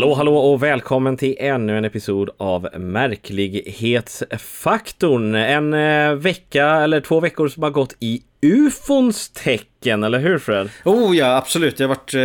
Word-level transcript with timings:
Hallå, 0.00 0.14
hallå 0.14 0.36
och 0.36 0.62
välkommen 0.62 1.16
till 1.16 1.36
ännu 1.38 1.78
en 1.78 1.84
episod 1.84 2.30
av 2.36 2.68
Märklighetsfaktorn. 2.78 5.34
En 5.34 5.74
eh, 5.74 6.14
vecka 6.14 6.66
eller 6.66 7.00
två 7.00 7.20
veckor 7.20 7.48
som 7.48 7.62
har 7.62 7.70
gått 7.70 7.96
i 8.00 8.22
ufons 8.42 9.28
tecken, 9.28 10.04
eller 10.04 10.18
hur 10.18 10.38
Fred? 10.38 10.70
Oh 10.84 11.16
ja, 11.16 11.36
absolut. 11.36 11.76
Det 11.76 11.84
har 11.84 11.88
varit 11.88 12.14
eh, 12.14 12.20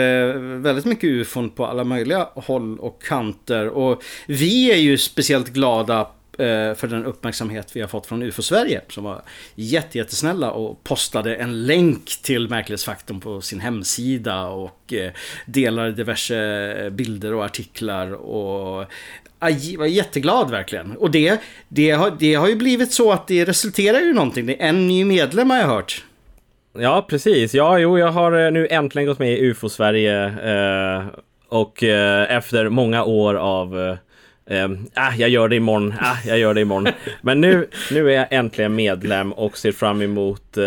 väldigt 0.61 0.85
mycket 0.85 1.09
ufon 1.09 1.49
på 1.49 1.65
alla 1.65 1.83
möjliga 1.83 2.27
håll 2.35 2.79
och 2.79 3.03
kanter. 3.03 3.69
Och 3.69 4.03
vi 4.27 4.71
är 4.71 4.77
ju 4.77 4.97
speciellt 4.97 5.49
glada 5.49 6.07
Eh, 6.37 6.75
för 6.75 6.87
den 6.87 7.05
uppmärksamhet 7.05 7.75
vi 7.75 7.81
har 7.81 7.87
fått 7.87 8.05
från 8.05 8.23
UFO 8.23 8.41
Sverige 8.41 8.81
som 8.89 9.03
var 9.03 9.21
jättesnälla 9.55 10.51
och 10.51 10.83
postade 10.83 11.35
en 11.35 11.65
länk 11.65 12.19
till 12.21 12.49
Märklighetsfaktorn 12.49 13.19
på 13.19 13.41
sin 13.41 13.59
hemsida 13.59 14.45
och 14.45 14.93
eh, 14.93 15.11
delade 15.45 15.91
diverse 15.91 16.37
eh, 16.83 16.89
bilder 16.89 17.33
och 17.33 17.45
artiklar 17.45 18.13
och 18.13 18.85
jag 19.39 19.77
var 19.77 19.85
jätteglad 19.85 20.51
verkligen. 20.51 20.97
Och 20.97 21.11
det, 21.11 21.41
det, 21.67 21.91
har, 21.91 22.13
det 22.19 22.33
har 22.33 22.47
ju 22.47 22.55
blivit 22.55 22.91
så 22.91 23.11
att 23.11 23.27
det 23.27 23.45
resulterar 23.45 23.99
ju 23.99 24.13
någonting. 24.13 24.45
Det 24.45 24.63
är 24.63 24.69
en 24.69 24.87
ny 24.87 25.05
medlem 25.05 25.49
har 25.49 25.57
jag 25.57 25.67
hört. 25.67 26.03
Ja, 26.77 27.05
precis. 27.09 27.53
Ja, 27.53 27.79
jo, 27.79 27.99
jag 27.99 28.11
har 28.11 28.51
nu 28.51 28.67
äntligen 28.67 29.07
gått 29.07 29.19
med 29.19 29.33
i 29.33 29.41
UFO 29.41 29.69
Sverige 29.69 30.25
eh, 30.25 31.05
och 31.49 31.83
eh, 31.83 32.35
efter 32.35 32.69
många 32.69 33.03
år 33.03 33.35
av 33.35 33.97
eh, 34.49 34.69
ah, 34.93 35.13
jag 35.17 35.29
gör 35.29 35.47
det 35.47 35.55
imorgon. 35.55 35.93
Ah, 35.99 36.15
jag 36.25 36.39
gör 36.39 36.53
det 36.53 36.61
imorgon. 36.61 36.93
Men 37.21 37.41
nu, 37.41 37.67
nu 37.91 38.11
är 38.11 38.15
jag 38.15 38.27
äntligen 38.29 38.75
medlem 38.75 39.33
och 39.33 39.57
ser 39.57 39.71
fram 39.71 40.01
emot 40.01 40.57
uh, 40.57 40.63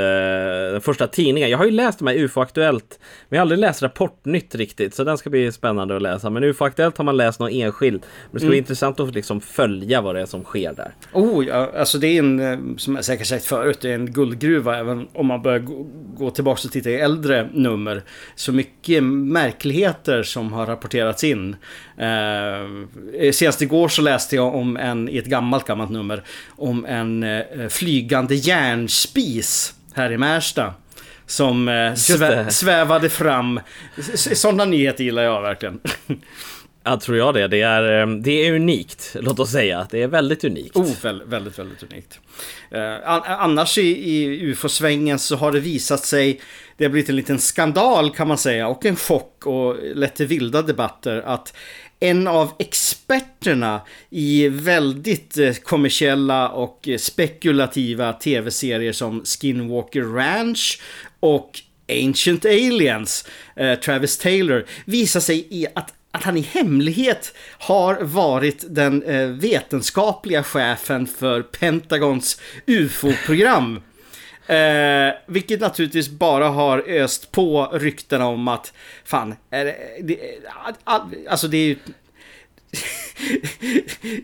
den 0.73 0.81
första 0.81 1.07
tidningen. 1.07 1.51
Jag 1.51 1.59
har 1.59 1.65
ju 1.65 1.71
läst 1.71 1.99
de 1.99 2.09
här 2.09 2.15
UFO 2.15 2.41
Aktuellt, 2.41 2.99
men 3.29 3.37
jag 3.37 3.39
har 3.39 3.43
aldrig 3.43 3.59
läst 3.59 3.83
Rapportnytt 3.83 4.55
riktigt, 4.55 4.95
så 4.95 5.05
den 5.05 5.19
ska 5.19 5.31
bli 5.31 5.53
spännande 5.53 5.97
att 5.97 6.03
läsa. 6.03 6.31
Men 6.31 6.45
UFO 6.45 6.65
Aktuellt 6.65 6.99
har 6.99 7.05
man 7.05 7.17
läst 7.17 7.41
något 7.41 7.53
enskilt. 7.53 8.03
Men 8.03 8.33
det 8.33 8.39
ska 8.39 8.45
mm. 8.45 8.51
bli 8.51 8.59
intressant 8.59 9.01
att 9.01 9.15
liksom 9.15 9.41
följa 9.41 10.01
vad 10.01 10.15
det 10.15 10.21
är 10.21 10.27
som 10.27 10.45
sker 10.45 10.73
där. 10.73 10.95
Oh, 11.13 11.47
ja, 11.47 11.71
alltså 11.77 11.99
det 11.99 12.07
är 12.07 12.19
en, 12.19 12.41
eh, 12.41 12.77
som 12.77 12.97
jag 12.97 13.05
säkert 13.05 13.27
sagt 13.27 13.45
förut, 13.45 13.79
det 13.81 13.91
är 13.91 13.95
en 13.95 14.13
guldgruva 14.13 14.79
även 14.79 15.09
om 15.13 15.27
man 15.27 15.43
börjar 15.43 15.59
gå, 15.59 15.87
gå 16.17 16.31
tillbaka 16.31 16.61
och 16.65 16.73
titta 16.73 16.91
i 16.91 16.95
äldre 16.95 17.49
nummer. 17.53 18.03
Så 18.35 18.53
mycket 18.53 19.03
märkligheter 19.05 20.23
som 20.23 20.53
har 20.53 20.67
rapporterats 20.67 21.25
in. 21.25 21.57
Uh, 22.01 23.31
senast 23.33 23.63
igår 23.69 23.89
så 23.89 24.03
läste 24.03 24.37
jag 24.37 24.55
om 24.55 24.77
en, 24.77 25.09
i 25.09 25.19
ett 25.19 25.27
gammalt, 25.27 25.67
gammalt 25.67 25.91
nummer, 25.91 26.23
om 26.57 26.85
en 26.85 27.23
uh, 27.23 27.69
flygande 27.69 28.35
järnspis 28.35 29.75
här 29.95 30.13
i 30.13 30.19
Märsta. 30.19 30.75
Som 31.27 31.69
uh, 31.69 31.95
svä 31.95 32.51
svävade 32.51 33.09
fram. 33.09 33.61
Sådana 34.15 34.65
nyheter 34.65 35.05
gillar 35.05 35.23
jag 35.23 35.43
verkligen. 35.43 35.81
Ja, 36.85 37.01
tror 37.01 37.17
jag 37.19 37.35
det. 37.35 37.49
Det 37.49 37.61
är, 37.63 38.07
det 38.07 38.47
är 38.47 38.53
unikt, 38.53 39.17
låt 39.21 39.39
oss 39.39 39.51
säga. 39.51 39.87
Det 39.91 40.03
är 40.03 40.09
väldigt 40.09 40.45
unikt. 40.45 40.77
Oh, 40.77 40.93
väldigt, 41.03 41.29
väldigt, 41.29 41.59
väldigt 41.59 41.83
unikt. 41.83 42.21
Eh, 42.71 43.41
annars 43.43 43.79
i, 43.79 44.11
i 44.13 44.41
ufo-svängen 44.43 45.19
så 45.19 45.37
har 45.37 45.53
det 45.53 45.61
visat 45.61 46.05
sig, 46.05 46.41
det 46.77 46.85
har 46.85 46.91
blivit 46.91 47.11
en 47.11 47.17
liten 47.17 47.39
skandal 47.39 48.11
kan 48.11 48.29
man 48.29 48.39
säga, 48.39 48.69
och 48.69 48.87
en 48.87 48.97
chock 48.97 49.47
och 49.47 49.77
lett 49.95 50.15
till 50.15 50.27
vilda 50.27 50.63
debatter, 50.63 51.23
att 51.27 51.55
en 52.01 52.27
av 52.27 52.53
experterna 52.59 53.81
i 54.11 54.49
väldigt 54.49 55.39
eh, 55.39 55.53
kommersiella 55.53 56.49
och 56.49 56.89
eh, 56.89 56.99
spekulativa 56.99 58.13
tv-serier 58.13 58.93
som 58.93 59.25
Skinwalker 59.25 60.03
Ranch 60.03 60.81
och 61.21 61.61
Ancient 61.89 62.45
Aliens, 62.45 63.29
eh, 63.57 63.75
Travis 63.75 64.19
Taylor, 64.19 64.67
visar 64.85 65.21
sig 65.21 65.47
i 65.51 65.67
att 65.75 65.95
att 66.11 66.25
han 66.25 66.37
i 66.37 66.41
hemlighet 66.41 67.35
har 67.59 68.01
varit 68.01 68.65
den 68.69 69.05
vetenskapliga 69.41 70.43
chefen 70.43 71.07
för 71.07 71.43
Pentagons 71.43 72.41
UFO-program. 72.67 73.81
Eh, 74.49 75.15
vilket 75.27 75.61
naturligtvis 75.61 76.09
bara 76.09 76.49
har 76.49 76.79
öst 76.89 77.33
på 77.33 77.71
ryktena 77.73 78.27
om 78.27 78.49
att 78.49 78.73
fan, 79.05 79.35
är 79.51 79.65
det, 79.65 79.77
det, 80.03 80.19
alltså 81.29 81.49
det 81.49 81.57
är 81.57 81.67
ju 81.67 81.77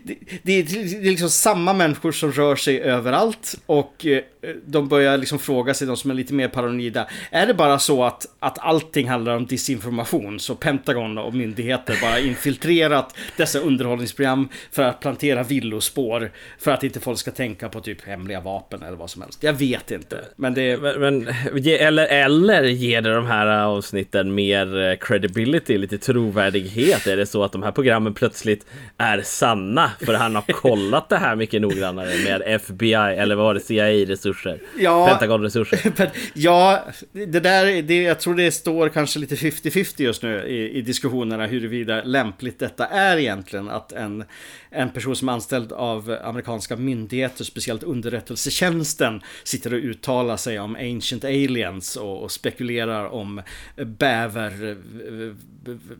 det, 0.03 0.15
det, 0.43 0.53
är 0.53 1.01
liksom 1.01 1.29
samma 1.29 1.73
människor 1.73 2.11
som 2.11 2.31
rör 2.31 2.55
sig 2.55 2.79
överallt 2.79 3.55
och 3.65 4.05
eh, 4.05 4.23
de 4.65 4.87
börjar 4.87 5.17
liksom 5.17 5.39
fråga 5.39 5.73
sig, 5.73 5.87
de 5.87 5.97
som 5.97 6.11
är 6.11 6.15
lite 6.15 6.33
mer 6.33 6.47
paranoida. 6.47 7.07
Är 7.31 7.47
det 7.47 7.53
bara 7.53 7.79
så 7.79 8.03
att, 8.03 8.25
att 8.39 8.59
allting 8.59 9.09
handlar 9.09 9.35
om 9.35 9.45
disinformation? 9.45 10.39
Så 10.39 10.55
Pentagon 10.55 11.17
och 11.17 11.33
myndigheter 11.33 11.97
bara 12.01 12.19
infiltrerat 12.19 13.17
dessa 13.37 13.59
underhållningsprogram 13.59 14.49
för 14.71 14.83
att 14.83 14.99
plantera 14.99 15.43
villospår. 15.43 16.31
För 16.59 16.71
att 16.71 16.83
inte 16.83 16.99
folk 16.99 17.19
ska 17.19 17.31
tänka 17.31 17.69
på 17.69 17.79
typ 17.79 18.01
hemliga 18.01 18.41
vapen 18.41 18.83
eller 18.83 18.97
vad 18.97 19.09
som 19.09 19.21
helst. 19.21 19.43
Jag 19.43 19.53
vet 19.53 19.91
inte. 19.91 20.25
Men 20.35 20.53
det... 20.53 20.77
Men, 20.77 20.99
men, 20.99 21.27
eller, 21.65 22.05
eller 22.05 22.63
ger 22.63 23.01
det 23.01 23.13
de 23.13 23.25
här 23.25 23.47
avsnitten 23.47 24.35
mer 24.35 24.89
eh, 24.89 24.95
credibility, 24.95 25.77
lite 25.77 25.97
trovärdighet? 25.97 27.07
Är 27.07 27.17
det 27.17 27.25
så 27.25 27.43
att 27.43 27.51
de 27.51 27.63
här 27.63 27.71
programmen 27.71 28.13
plötsligt 28.13 28.65
är 28.97 29.21
sanna? 29.21 29.91
För 30.05 30.13
han 30.13 30.35
har 30.35 30.41
kollat 30.53 31.09
det 31.09 31.17
här 31.17 31.35
mycket 31.35 31.61
noggrannare 31.61 32.23
med 32.23 32.41
FBI 32.45 32.93
eller 32.93 33.35
vad 33.35 33.45
var 33.45 33.53
det, 33.53 33.59
CIA-resurser 33.59 34.34
resurser. 34.35 34.61
Ja, 34.77 35.07
Pentagon-resurser. 35.07 36.11
ja, 36.33 36.85
det 37.11 37.39
där, 37.39 37.81
det, 37.81 38.01
jag 38.01 38.19
tror 38.19 38.35
det 38.35 38.51
står 38.51 38.89
kanske 38.89 39.19
lite 39.19 39.35
50-50 39.35 40.01
just 40.01 40.23
nu 40.23 40.47
i, 40.47 40.77
i 40.77 40.81
diskussionerna 40.81 41.45
huruvida 41.45 42.03
lämpligt 42.03 42.59
detta 42.59 42.85
är 42.85 43.17
egentligen 43.17 43.69
att 43.69 43.91
en, 43.91 44.23
en 44.69 44.89
person 44.89 45.15
som 45.15 45.29
är 45.29 45.33
anställd 45.33 45.71
av 45.71 46.17
amerikanska 46.23 46.75
myndigheter, 46.75 47.43
speciellt 47.43 47.83
underrättelsetjänsten, 47.83 49.21
sitter 49.43 49.73
och 49.73 49.79
uttalar 49.79 50.37
sig 50.37 50.59
om 50.59 50.75
ancient 50.75 51.23
aliens 51.23 51.95
och, 51.95 52.23
och 52.23 52.31
spekulerar 52.31 53.05
om 53.05 53.41
bäver 53.75 54.77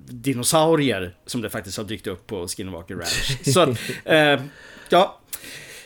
dinosaurier 0.06 1.16
som 1.25 1.41
det 1.41 1.50
faktiskt 1.50 1.78
har 1.78 1.84
dykt 1.84 2.07
upp 2.07 2.28
på 2.28 2.47
Skinwalker 2.47 2.95
Ranch. 2.95 3.53
Så 3.53 3.59
att, 3.59 3.69
eh, 4.06 4.41
ja, 4.90 5.19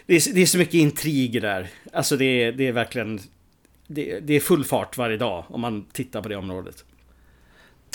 det 0.09 0.15
är, 0.15 0.33
det 0.33 0.41
är 0.41 0.45
så 0.45 0.57
mycket 0.57 0.73
intriger 0.73 1.41
där. 1.41 1.67
Alltså 1.93 2.17
det 2.17 2.25
är, 2.25 2.51
det 2.51 2.67
är 2.67 2.71
verkligen... 2.71 3.19
Det, 3.87 4.19
det, 4.19 4.33
är 4.33 4.39
full 4.39 4.65
fart 4.65 4.97
varje 4.97 5.17
dag 5.17 5.45
om 5.47 5.61
man 5.61 5.85
tittar 5.93 6.21
på 6.21 6.29
det 6.29 6.35
området. 6.35 6.85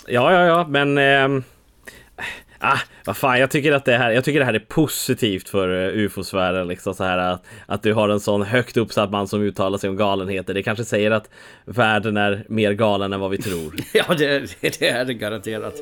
Ja, 0.07 0.33
ja, 0.33 0.47
ja, 0.47 0.67
men... 0.69 0.99
Eh, 0.99 1.45
ah, 2.59 2.79
vad 3.05 3.17
fan, 3.17 3.41
jag 3.41 3.51
tycker 3.51 3.73
att 3.73 3.85
det 3.85 3.97
här, 3.97 4.11
jag 4.11 4.25
tycker 4.25 4.39
det 4.41 4.47
här 4.47 4.55
är 4.55 4.59
positivt 4.69 5.49
för 5.49 5.69
uh, 5.69 6.05
ufo-sfären. 6.05 6.69
Liksom 6.69 6.95
så 6.95 7.05
här 7.05 7.19
att, 7.19 7.45
att 7.67 7.83
du 7.83 7.93
har 7.93 8.09
en 8.09 8.21
sån 8.21 8.43
högt 8.43 8.77
uppsatt 8.77 9.11
man 9.11 9.29
som 9.29 9.43
uttalar 9.43 9.79
sig 9.79 9.91
om 9.91 9.97
galenheter. 9.97 10.55
Det 10.55 10.63
kanske 10.63 10.85
säger 10.85 11.11
att 11.11 11.31
världen 11.65 12.17
är 12.17 12.45
mer 12.49 12.73
galen 12.73 13.13
än 13.13 13.21
vad 13.21 13.31
vi 13.31 13.39
tror. 13.39 13.75
ja, 13.93 14.15
det, 14.19 14.57
det 14.61 14.89
är 14.89 15.05
det 15.05 15.15
garanterat. 15.15 15.75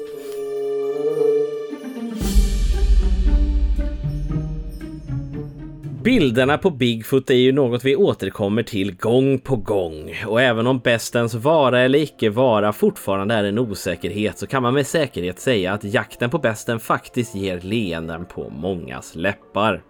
Bilderna 6.05 6.59
på 6.59 6.71
Bigfoot 6.71 7.31
är 7.31 7.35
ju 7.35 7.53
något 7.53 7.85
vi 7.85 7.97
återkommer 7.97 8.63
till 8.63 8.97
gång 8.97 9.39
på 9.39 9.57
gång 9.57 10.15
och 10.27 10.41
även 10.41 10.67
om 10.67 10.79
bestens 10.79 11.35
vara 11.35 11.81
eller 11.81 11.99
icke 11.99 12.31
vara 12.31 12.73
fortfarande 12.73 13.35
är 13.35 13.45
en 13.45 13.59
osäkerhet 13.59 14.39
så 14.39 14.47
kan 14.47 14.63
man 14.63 14.75
med 14.75 14.87
säkerhet 14.87 15.41
säga 15.41 15.73
att 15.73 15.85
jakten 15.85 16.31
på 16.31 16.39
besten 16.39 16.81
faktiskt 16.81 17.35
ger 17.35 17.61
leenden 17.61 18.25
på 18.25 18.51
mångas 18.51 19.15
läppar. 19.15 19.83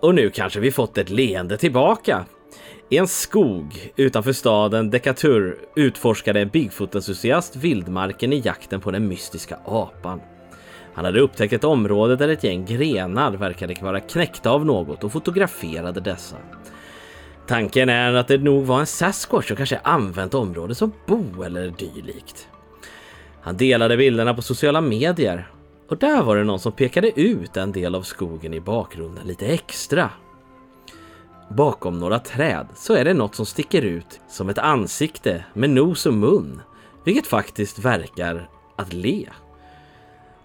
Och 0.00 0.14
nu 0.14 0.30
kanske 0.30 0.60
vi 0.60 0.70
fått 0.70 0.98
ett 0.98 1.10
leende 1.10 1.56
tillbaka. 1.56 2.24
I 2.90 2.96
en 2.96 3.08
skog 3.08 3.92
utanför 3.96 4.32
staden 4.32 4.90
Decatur 4.90 5.58
utforskade 5.76 6.40
en 6.40 6.50
Bigfoot-entusiast 6.50 7.56
vildmarken 7.56 8.32
i 8.32 8.42
jakten 8.44 8.80
på 8.80 8.90
den 8.90 9.08
mystiska 9.08 9.58
apan. 9.66 10.20
Han 10.94 11.04
hade 11.04 11.20
upptäckt 11.20 11.52
ett 11.52 11.64
område 11.64 12.16
där 12.16 12.28
ett 12.28 12.44
gäng 12.44 12.64
grenar 12.64 13.32
verkade 13.32 13.74
vara 13.80 14.00
knäckta 14.00 14.50
av 14.50 14.66
något 14.66 15.04
och 15.04 15.12
fotograferade 15.12 16.00
dessa. 16.00 16.36
Tanken 17.46 17.88
är 17.88 18.14
att 18.14 18.28
det 18.28 18.38
nog 18.38 18.64
var 18.64 18.80
en 18.80 18.86
Sasquatch 18.86 19.48
som 19.48 19.56
kanske 19.56 19.80
använt 19.84 20.34
området 20.34 20.78
som 20.78 20.92
bo 21.06 21.42
eller 21.42 21.70
dylikt. 21.70 22.48
Han 23.40 23.56
delade 23.56 23.96
bilderna 23.96 24.34
på 24.34 24.42
sociala 24.42 24.80
medier 24.80 25.48
och 25.88 25.98
där 25.98 26.22
var 26.22 26.36
det 26.36 26.44
någon 26.44 26.60
som 26.60 26.72
pekade 26.72 27.20
ut 27.20 27.56
en 27.56 27.72
del 27.72 27.94
av 27.94 28.02
skogen 28.02 28.54
i 28.54 28.60
bakgrunden 28.60 29.26
lite 29.26 29.46
extra. 29.46 30.10
Bakom 31.48 31.98
några 31.98 32.18
träd 32.18 32.66
så 32.74 32.94
är 32.94 33.04
det 33.04 33.14
något 33.14 33.34
som 33.34 33.46
sticker 33.46 33.82
ut 33.82 34.20
som 34.28 34.48
ett 34.48 34.58
ansikte 34.58 35.44
med 35.54 35.70
nos 35.70 36.06
och 36.06 36.14
mun, 36.14 36.60
vilket 37.04 37.26
faktiskt 37.26 37.78
verkar 37.78 38.48
att 38.76 38.92
le. 38.92 39.28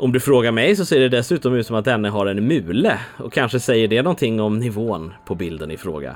Om 0.01 0.11
du 0.11 0.19
frågar 0.19 0.51
mig 0.51 0.75
så 0.75 0.85
ser 0.85 0.99
det 0.99 1.09
dessutom 1.09 1.55
ut 1.55 1.67
som 1.67 1.75
att 1.75 1.85
denne 1.85 2.09
har 2.09 2.25
en 2.25 2.47
mule 2.47 2.99
och 3.17 3.33
kanske 3.33 3.59
säger 3.59 3.87
det 3.87 4.01
någonting 4.01 4.41
om 4.41 4.59
nivån 4.59 5.13
på 5.25 5.35
bilden 5.35 5.71
i 5.71 5.77
fråga. 5.77 6.15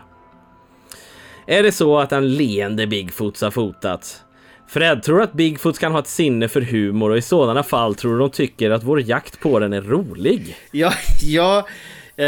Är 1.48 1.64
det 1.64 1.72
så 1.72 2.00
att 2.00 2.12
en 2.12 2.36
leende 2.36 2.88
Bigfoots 2.88 3.42
har 3.42 3.52
fotats? 3.52 4.22
Fred, 4.68 5.04
tror 5.04 5.18
du 5.18 5.24
att 5.24 5.34
Bigfoot 5.34 5.80
kan 5.80 5.92
ha 5.92 6.00
ett 6.00 6.08
sinne 6.08 6.48
för 6.48 6.62
humor 6.62 7.10
och 7.10 7.18
i 7.18 7.22
sådana 7.22 7.64
fall 7.64 7.96
tror 7.96 8.14
du 8.14 8.20
de 8.20 8.30
tycker 8.30 8.72
att 8.72 8.84
vår 8.84 9.02
jakt 9.02 9.40
på 9.40 9.60
den 9.60 9.74
är 9.74 9.82
rolig? 9.82 10.56
Ja, 10.72 10.94
ja 11.22 11.68
eh, 12.16 12.26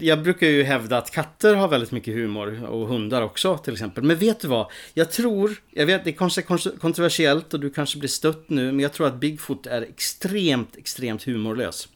jag 0.00 0.22
brukar 0.22 0.46
ju 0.46 0.62
hävda 0.62 0.98
att 0.98 1.10
katter 1.10 1.54
har 1.54 1.68
väldigt 1.68 1.92
mycket 1.92 2.14
humor 2.14 2.64
och 2.64 2.88
hundar 2.88 3.22
också 3.22 3.58
till 3.58 3.72
exempel. 3.72 4.04
Men 4.04 4.16
vet 4.16 4.40
du 4.40 4.48
vad? 4.48 4.66
Jag 4.94 5.10
tror, 5.10 5.52
jag 5.70 5.86
vet 5.86 6.04
det 6.04 6.10
är 6.10 6.12
kanske 6.12 6.42
kontroversiellt 6.80 7.54
och 7.54 7.60
du 7.60 7.70
kanske 7.70 7.98
blir 7.98 8.08
stött 8.08 8.48
nu, 8.48 8.66
men 8.66 8.80
jag 8.80 8.92
tror 8.92 9.06
att 9.06 9.14
Bigfoot 9.14 9.66
är 9.66 9.82
extremt, 9.82 10.76
extremt 10.76 11.24
humorlös. 11.24 11.88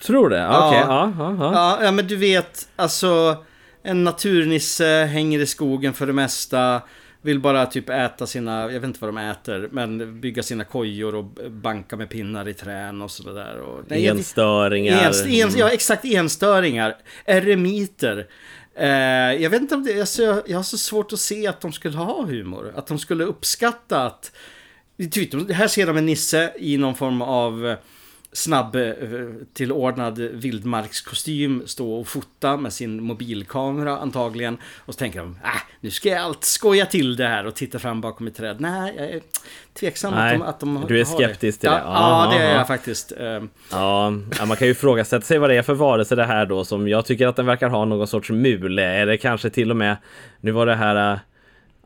Tror 0.00 0.30
det? 0.30 0.48
Okej, 0.48 0.68
okay. 0.68 0.80
ja. 0.80 1.12
Ja, 1.18 1.36
ja, 1.40 1.78
ja. 1.84 1.90
men 1.92 2.06
du 2.06 2.16
vet, 2.16 2.68
alltså 2.76 3.36
en 3.82 4.04
naturnisse 4.04 4.86
hänger 4.86 5.40
i 5.40 5.46
skogen 5.46 5.94
för 5.94 6.06
det 6.06 6.12
mesta. 6.12 6.82
Vill 7.26 7.40
bara 7.40 7.66
typ 7.66 7.90
äta 7.90 8.26
sina, 8.26 8.60
jag 8.60 8.80
vet 8.80 8.84
inte 8.84 9.00
vad 9.00 9.08
de 9.08 9.18
äter, 9.18 9.68
men 9.72 10.20
bygga 10.20 10.42
sina 10.42 10.64
kojor 10.64 11.14
och 11.14 11.24
banka 11.50 11.96
med 11.96 12.10
pinnar 12.10 12.48
i 12.48 12.54
trän 12.54 13.02
och 13.02 13.10
sådär. 13.10 13.60
Enstöringar. 13.90 15.12
En, 15.24 15.30
en, 15.30 15.50
ja, 15.56 15.70
exakt, 15.70 16.04
enstöringar. 16.04 16.96
Eremiter. 17.24 18.26
Eh, 18.74 18.88
jag 19.42 19.50
vet 19.50 19.60
inte 19.60 19.74
om 19.74 19.84
det, 19.84 20.00
alltså, 20.00 20.42
jag 20.46 20.58
har 20.58 20.62
så 20.62 20.78
svårt 20.78 21.12
att 21.12 21.20
se 21.20 21.46
att 21.46 21.60
de 21.60 21.72
skulle 21.72 21.96
ha 21.96 22.22
humor. 22.22 22.72
Att 22.76 22.86
de 22.86 22.98
skulle 22.98 23.24
uppskatta 23.24 24.06
att... 24.06 24.32
Typ, 25.10 25.50
här 25.50 25.68
ser 25.68 25.86
de 25.86 25.96
en 25.96 26.06
nisse 26.06 26.52
i 26.58 26.76
någon 26.76 26.94
form 26.94 27.22
av 27.22 27.76
snabb 28.36 28.76
eh, 28.76 28.84
tillordnad 29.52 30.18
vildmarkskostym 30.18 31.62
stå 31.66 31.94
och 31.94 32.08
fota 32.08 32.56
med 32.56 32.72
sin 32.72 33.02
mobilkamera 33.02 33.98
antagligen. 33.98 34.58
Och 34.78 34.94
så 34.94 34.98
tänker 34.98 35.18
de, 35.18 35.38
äh, 35.44 35.50
nu 35.80 35.90
ska 35.90 36.08
jag 36.08 36.20
allt 36.20 36.44
skoja 36.44 36.86
till 36.86 37.16
det 37.16 37.26
här 37.26 37.46
och 37.46 37.54
titta 37.54 37.78
fram 37.78 38.00
bakom 38.00 38.26
ett 38.26 38.36
träd. 38.36 38.60
Nej, 38.60 38.94
jag 38.96 39.10
är 39.10 39.20
tveksam 39.74 40.14
Nej, 40.14 40.34
att 40.34 40.40
de, 40.40 40.46
att 40.46 40.60
de 40.60 40.84
Du 40.88 41.00
är 41.00 41.04
skeptisk 41.04 41.60
till 41.60 41.70
det? 41.70 41.76
Ja, 41.84 42.30
ja 42.30 42.38
det 42.38 42.44
är 42.44 42.54
jag 42.54 42.66
faktiskt. 42.66 43.12
Ehm. 43.12 43.48
Ja, 43.70 44.10
man 44.46 44.56
kan 44.56 44.66
ju 44.66 44.70
ifrågasätta 44.72 45.26
sig 45.26 45.38
vad 45.38 45.50
det 45.50 45.56
är 45.56 45.62
för 45.62 45.74
varelse 45.74 46.14
det 46.14 46.24
här 46.24 46.46
då 46.46 46.64
som 46.64 46.88
jag 46.88 47.06
tycker 47.06 47.26
att 47.26 47.36
den 47.36 47.46
verkar 47.46 47.68
ha 47.68 47.84
någon 47.84 48.06
sorts 48.06 48.30
mule. 48.30 48.82
Är 48.82 49.06
det 49.06 49.18
kanske 49.18 49.50
till 49.50 49.70
och 49.70 49.76
med, 49.76 49.96
nu 50.40 50.50
var 50.50 50.66
det 50.66 50.74
här 50.74 51.12
äh, 51.12 51.18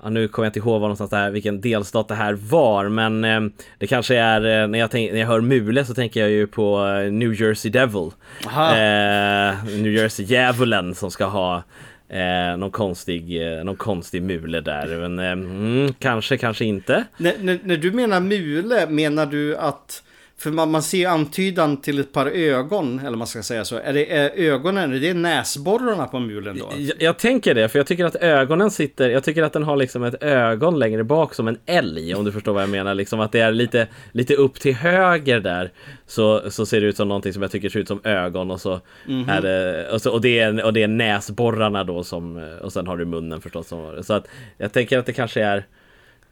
Ja, 0.03 0.11
nu 0.11 0.29
kommer 0.29 0.47
jag 0.47 0.51
inte 0.51 0.59
ihåg 0.59 0.73
var 0.73 0.89
någonstans 0.89 1.11
det 1.11 1.17
här, 1.17 1.31
vilken 1.31 1.61
delstat 1.61 2.09
det 2.09 2.15
här 2.15 2.33
var, 2.33 2.89
men 2.89 3.25
eh, 3.25 3.41
det 3.79 3.87
kanske 3.87 4.17
är, 4.17 4.63
eh, 4.63 4.69
när, 4.69 4.79
jag 4.79 4.91
tänk, 4.91 5.13
när 5.13 5.21
jag 5.21 5.27
hör 5.27 5.41
Mule 5.41 5.85
så 5.85 5.95
tänker 5.95 6.21
jag 6.21 6.31
ju 6.31 6.47
på 6.47 6.87
eh, 6.87 7.13
New 7.13 7.41
Jersey 7.41 7.71
Devil. 7.71 8.11
Eh, 8.45 9.65
New 9.65 9.93
Jersey 9.93 10.27
djävulen 10.27 10.95
som 10.95 11.11
ska 11.11 11.25
ha 11.25 11.63
eh, 12.09 12.57
någon, 12.57 12.71
konstig, 12.71 13.53
eh, 13.59 13.65
någon 13.65 13.77
konstig 13.77 14.23
mule 14.23 14.61
där. 14.61 15.09
Men 15.09 15.19
mm, 15.19 15.95
kanske, 15.99 16.37
kanske 16.37 16.65
inte. 16.65 17.05
När, 17.17 17.35
när, 17.41 17.59
när, 17.63 17.77
du 17.77 17.93
menar 17.93 18.21
mule, 18.21 18.87
menar 18.87 19.27
du 19.27 19.57
att 19.57 20.03
för 20.41 20.51
man, 20.51 20.71
man 20.71 20.83
ser 20.83 21.09
antydan 21.09 21.77
till 21.77 21.99
ett 21.99 22.13
par 22.13 22.27
ögon, 22.27 23.01
eller 23.07 23.17
man 23.17 23.27
ska 23.27 23.43
säga 23.43 23.65
så. 23.65 23.77
Är 23.77 23.93
det 23.93 24.13
är 24.13 24.31
ögonen, 24.31 24.93
är 24.93 25.01
det 25.01 25.15
näsborrarna 25.15 26.07
på 26.07 26.19
mulen 26.19 26.59
då? 26.59 26.73
Jag, 26.77 27.03
jag, 27.03 27.19
tänker 27.19 27.55
det, 27.55 27.69
för 27.69 27.79
jag 27.79 27.87
tycker 27.87 28.05
att 28.05 28.17
ögonen 28.17 28.71
sitter, 28.71 29.11
jag 29.11 29.25
tycker 29.25 29.43
att 29.43 29.53
den 29.53 29.63
har 29.63 29.77
liksom 29.77 30.03
ett 30.03 30.23
ögon 30.23 30.79
längre 30.79 31.05
bak 31.05 31.35
som 31.35 31.49
en 31.49 31.59
älg, 31.67 32.15
om 32.15 32.25
du 32.25 32.33
förstår 32.33 32.53
vad 32.53 32.63
jag 32.63 32.71
menar. 32.71 32.95
Liksom 32.95 33.21
att 33.21 33.33
det 33.33 33.41
är 33.41 33.53
lite, 33.53 33.89
lite 34.13 34.35
upp 34.35 34.61
till 34.61 34.75
höger 34.75 35.41
där, 35.41 35.73
så, 36.07 36.51
så 36.51 36.67
ser 36.67 36.81
det 36.81 36.87
ut 36.87 36.97
som 36.97 37.09
någonting 37.09 37.33
som 37.33 37.43
jag 37.43 37.51
tycker 37.51 37.69
ser 37.69 37.81
ut 37.81 37.89
som 37.89 38.01
ögon 38.05 38.51
och 38.51 38.61
så 38.61 38.81
mm 39.09 39.25
-hmm. 39.25 39.37
är 39.37 39.43
det, 39.43 39.89
och, 39.93 40.03
så, 40.03 40.13
och, 40.13 40.21
det 40.21 40.39
är, 40.39 40.65
och 40.65 40.73
det 40.73 40.83
är 40.83 40.89
näsborrarna 40.89 41.85
då 41.85 42.05
som, 42.05 42.37
och 42.63 42.73
sen 42.73 42.87
har 42.87 42.97
du 42.97 43.05
munnen 43.05 43.41
förstås. 43.41 43.73
Så 44.03 44.13
att 44.13 44.27
jag 44.59 44.73
tänker 44.73 44.99
att 44.99 45.07
det 45.07 45.13
kanske 45.13 45.43
är 45.43 45.67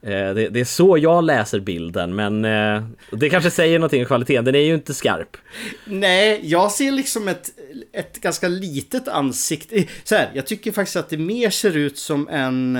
Eh, 0.02 0.34
det, 0.34 0.48
det, 0.48 0.60
är 0.60 0.64
så 0.64 0.98
jag 0.98 1.24
läser 1.24 1.60
bilden, 1.60 2.14
men 2.14 2.44
eh, 2.44 2.82
det 3.12 3.30
kanske 3.30 3.50
säger 3.50 3.78
någonting 3.78 4.00
om 4.00 4.06
kvaliteten. 4.06 4.44
Den 4.44 4.54
är 4.54 4.58
ju 4.58 4.74
inte 4.74 4.94
skarp. 4.94 5.36
Nej, 5.84 6.40
jag 6.42 6.72
ser 6.72 6.92
liksom 6.92 7.28
ett, 7.28 7.50
ett 7.92 8.20
ganska 8.20 8.48
litet 8.48 9.08
ansikte. 9.08 9.76
Eh, 9.76 9.84
så 10.04 10.14
här, 10.14 10.30
jag 10.34 10.46
tycker 10.46 10.72
faktiskt 10.72 10.96
att 10.96 11.08
det 11.08 11.18
mer 11.18 11.50
ser 11.50 11.76
ut 11.76 11.98
som 11.98 12.28
en, 12.28 12.78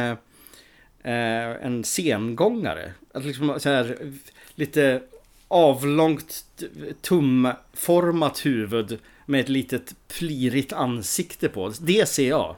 en 1.03 1.85
sengångare. 1.85 2.93
Att 3.15 3.25
liksom 3.25 3.61
så 3.61 3.69
här, 3.69 3.97
lite 4.55 5.01
avlångt 5.49 6.45
tumformat 7.03 8.47
huvud 8.47 8.99
med 9.27 9.41
ett 9.41 9.49
litet 9.49 9.95
plirigt 10.19 10.73
ansikte 10.73 11.49
på. 11.49 11.73
Det 11.81 12.09
ser 12.09 12.29
jag. 12.29 12.57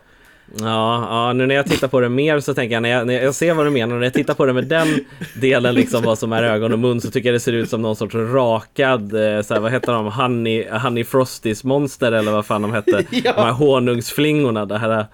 Ja, 0.58 1.06
ja, 1.10 1.32
nu 1.32 1.46
när 1.46 1.54
jag 1.54 1.66
tittar 1.66 1.88
på 1.88 2.00
det 2.00 2.08
mer 2.08 2.40
så 2.40 2.54
tänker 2.54 2.74
jag, 2.74 2.82
när 2.82 2.88
jag, 2.88 3.06
när 3.06 3.22
jag 3.22 3.34
ser 3.34 3.54
vad 3.54 3.66
du 3.66 3.70
menar, 3.70 3.96
när 3.96 4.04
jag 4.04 4.14
tittar 4.14 4.34
på 4.34 4.46
det 4.46 4.52
med 4.52 4.64
den 4.64 4.88
delen, 5.34 5.74
liksom 5.74 6.02
vad 6.02 6.18
som 6.18 6.32
är 6.32 6.42
ögon 6.42 6.72
och 6.72 6.78
mun, 6.78 7.00
så 7.00 7.10
tycker 7.10 7.28
jag 7.28 7.34
det 7.34 7.40
ser 7.40 7.52
ut 7.52 7.70
som 7.70 7.82
någon 7.82 7.96
sorts 7.96 8.14
rakad, 8.14 9.02
eh, 9.02 9.42
så 9.42 9.54
här, 9.54 9.60
vad 9.60 9.72
heter 9.72 9.92
de, 9.92 10.06
Honey, 10.06 10.68
honey 10.70 11.04
Frosties 11.04 11.64
monster 11.64 12.12
eller 12.12 12.32
vad 12.32 12.46
fan 12.46 12.62
de 12.62 12.72
hette. 12.72 12.90
ja. 13.10 13.32
De 13.32 13.42
här 13.42 13.52
honungsflingorna, 13.52 14.66
det 14.66 14.78
här 14.78 15.06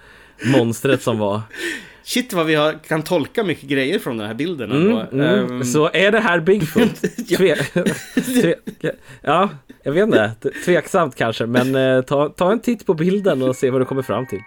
monstret 0.45 1.01
som 1.01 1.19
var. 1.19 1.41
Shit 2.03 2.33
vad 2.33 2.45
vi 2.45 2.55
har, 2.55 2.73
kan 2.87 3.03
tolka 3.03 3.43
mycket 3.43 3.69
grejer 3.69 3.99
från 3.99 4.17
den 4.17 4.27
här 4.27 4.33
bilden. 4.33 4.71
Mm, 4.71 4.97
mm. 5.11 5.51
Um... 5.51 5.63
Så 5.63 5.89
är 5.93 6.11
det 6.11 6.19
här 6.19 6.39
Bigfoot? 6.39 7.01
Tve... 7.29 7.55
Tve... 8.15 8.55
ja, 9.21 9.49
jag 9.83 9.91
vet 9.91 10.03
inte. 10.03 10.31
Tveksamt 10.65 11.15
kanske, 11.15 11.45
men 11.45 11.75
eh, 11.75 12.01
ta, 12.01 12.29
ta 12.29 12.51
en 12.51 12.59
titt 12.59 12.85
på 12.85 12.93
bilden 12.93 13.41
och 13.41 13.55
se 13.55 13.69
vad 13.69 13.81
du 13.81 13.85
kommer 13.85 14.01
fram 14.01 14.25
till. 14.25 14.39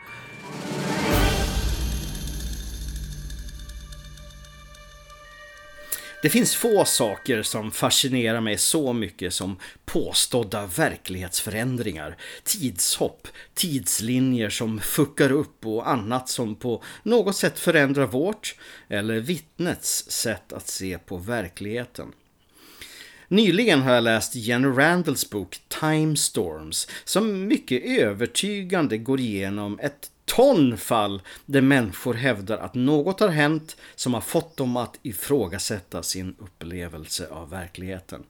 Det 6.22 6.30
finns 6.30 6.54
få 6.54 6.84
saker 6.84 7.42
som 7.42 7.70
fascinerar 7.70 8.40
mig 8.40 8.58
så 8.58 8.92
mycket 8.92 9.34
som 9.34 9.56
påstådda 9.84 10.66
verklighetsförändringar, 10.66 12.16
tidshopp, 12.44 13.28
tidslinjer 13.54 14.50
som 14.50 14.80
fuckar 14.80 15.32
upp 15.32 15.66
och 15.66 15.90
annat 15.90 16.28
som 16.28 16.54
på 16.54 16.82
något 17.02 17.36
sätt 17.36 17.58
förändrar 17.58 18.06
vårt 18.06 18.54
eller 18.88 19.20
vittnets 19.20 20.10
sätt 20.10 20.52
att 20.52 20.68
se 20.68 20.98
på 20.98 21.16
verkligheten. 21.16 22.12
Nyligen 23.28 23.82
har 23.82 23.94
jag 23.94 24.04
läst 24.04 24.34
Jenny 24.34 24.68
Randalls 24.68 25.30
bok 25.30 25.58
Time 25.80 26.16
Storms 26.16 26.88
som 27.04 27.46
mycket 27.46 27.82
övertygande 27.84 28.98
går 28.98 29.20
igenom 29.20 29.78
ett 29.82 30.10
ton 30.36 30.76
fall 30.78 31.22
där 31.46 31.60
människor 31.60 32.14
hävdar 32.14 32.58
att 32.58 32.74
något 32.74 33.20
har 33.20 33.28
hänt 33.28 33.76
som 33.94 34.14
har 34.14 34.20
fått 34.20 34.56
dem 34.56 34.76
att 34.76 34.98
ifrågasätta 35.02 36.02
sin 36.02 36.34
upplevelse 36.38 37.28
av 37.28 37.50
verkligheten. 37.50 38.22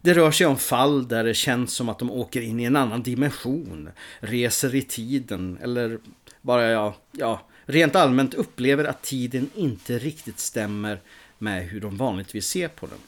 Det 0.00 0.14
rör 0.14 0.30
sig 0.30 0.46
om 0.46 0.58
fall 0.58 1.08
där 1.08 1.24
det 1.24 1.34
känns 1.34 1.74
som 1.74 1.88
att 1.88 1.98
de 1.98 2.10
åker 2.10 2.40
in 2.40 2.60
i 2.60 2.64
en 2.64 2.76
annan 2.76 3.02
dimension, 3.02 3.90
reser 4.20 4.74
i 4.74 4.82
tiden 4.82 5.58
eller 5.62 5.98
bara 6.42 6.70
ja, 6.70 6.94
ja, 7.12 7.46
rent 7.64 7.96
allmänt 7.96 8.34
upplever 8.34 8.84
att 8.84 9.02
tiden 9.02 9.50
inte 9.54 9.98
riktigt 9.98 10.38
stämmer 10.38 11.00
med 11.38 11.68
hur 11.68 11.80
de 11.80 11.96
vanligtvis 11.96 12.46
ser 12.46 12.68
på 12.68 12.86
den. 12.86 12.98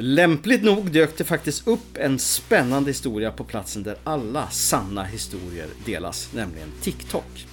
Lämpligt 0.00 0.64
nog 0.64 0.90
dök 0.90 1.18
det 1.18 1.24
faktiskt 1.24 1.68
upp 1.68 1.96
en 1.96 2.18
spännande 2.18 2.90
historia 2.90 3.32
på 3.32 3.44
platsen 3.44 3.82
där 3.82 3.96
alla 4.04 4.48
sanna 4.50 5.04
historier 5.04 5.66
delas, 5.86 6.32
nämligen 6.34 6.68
TikTok. 6.82 7.46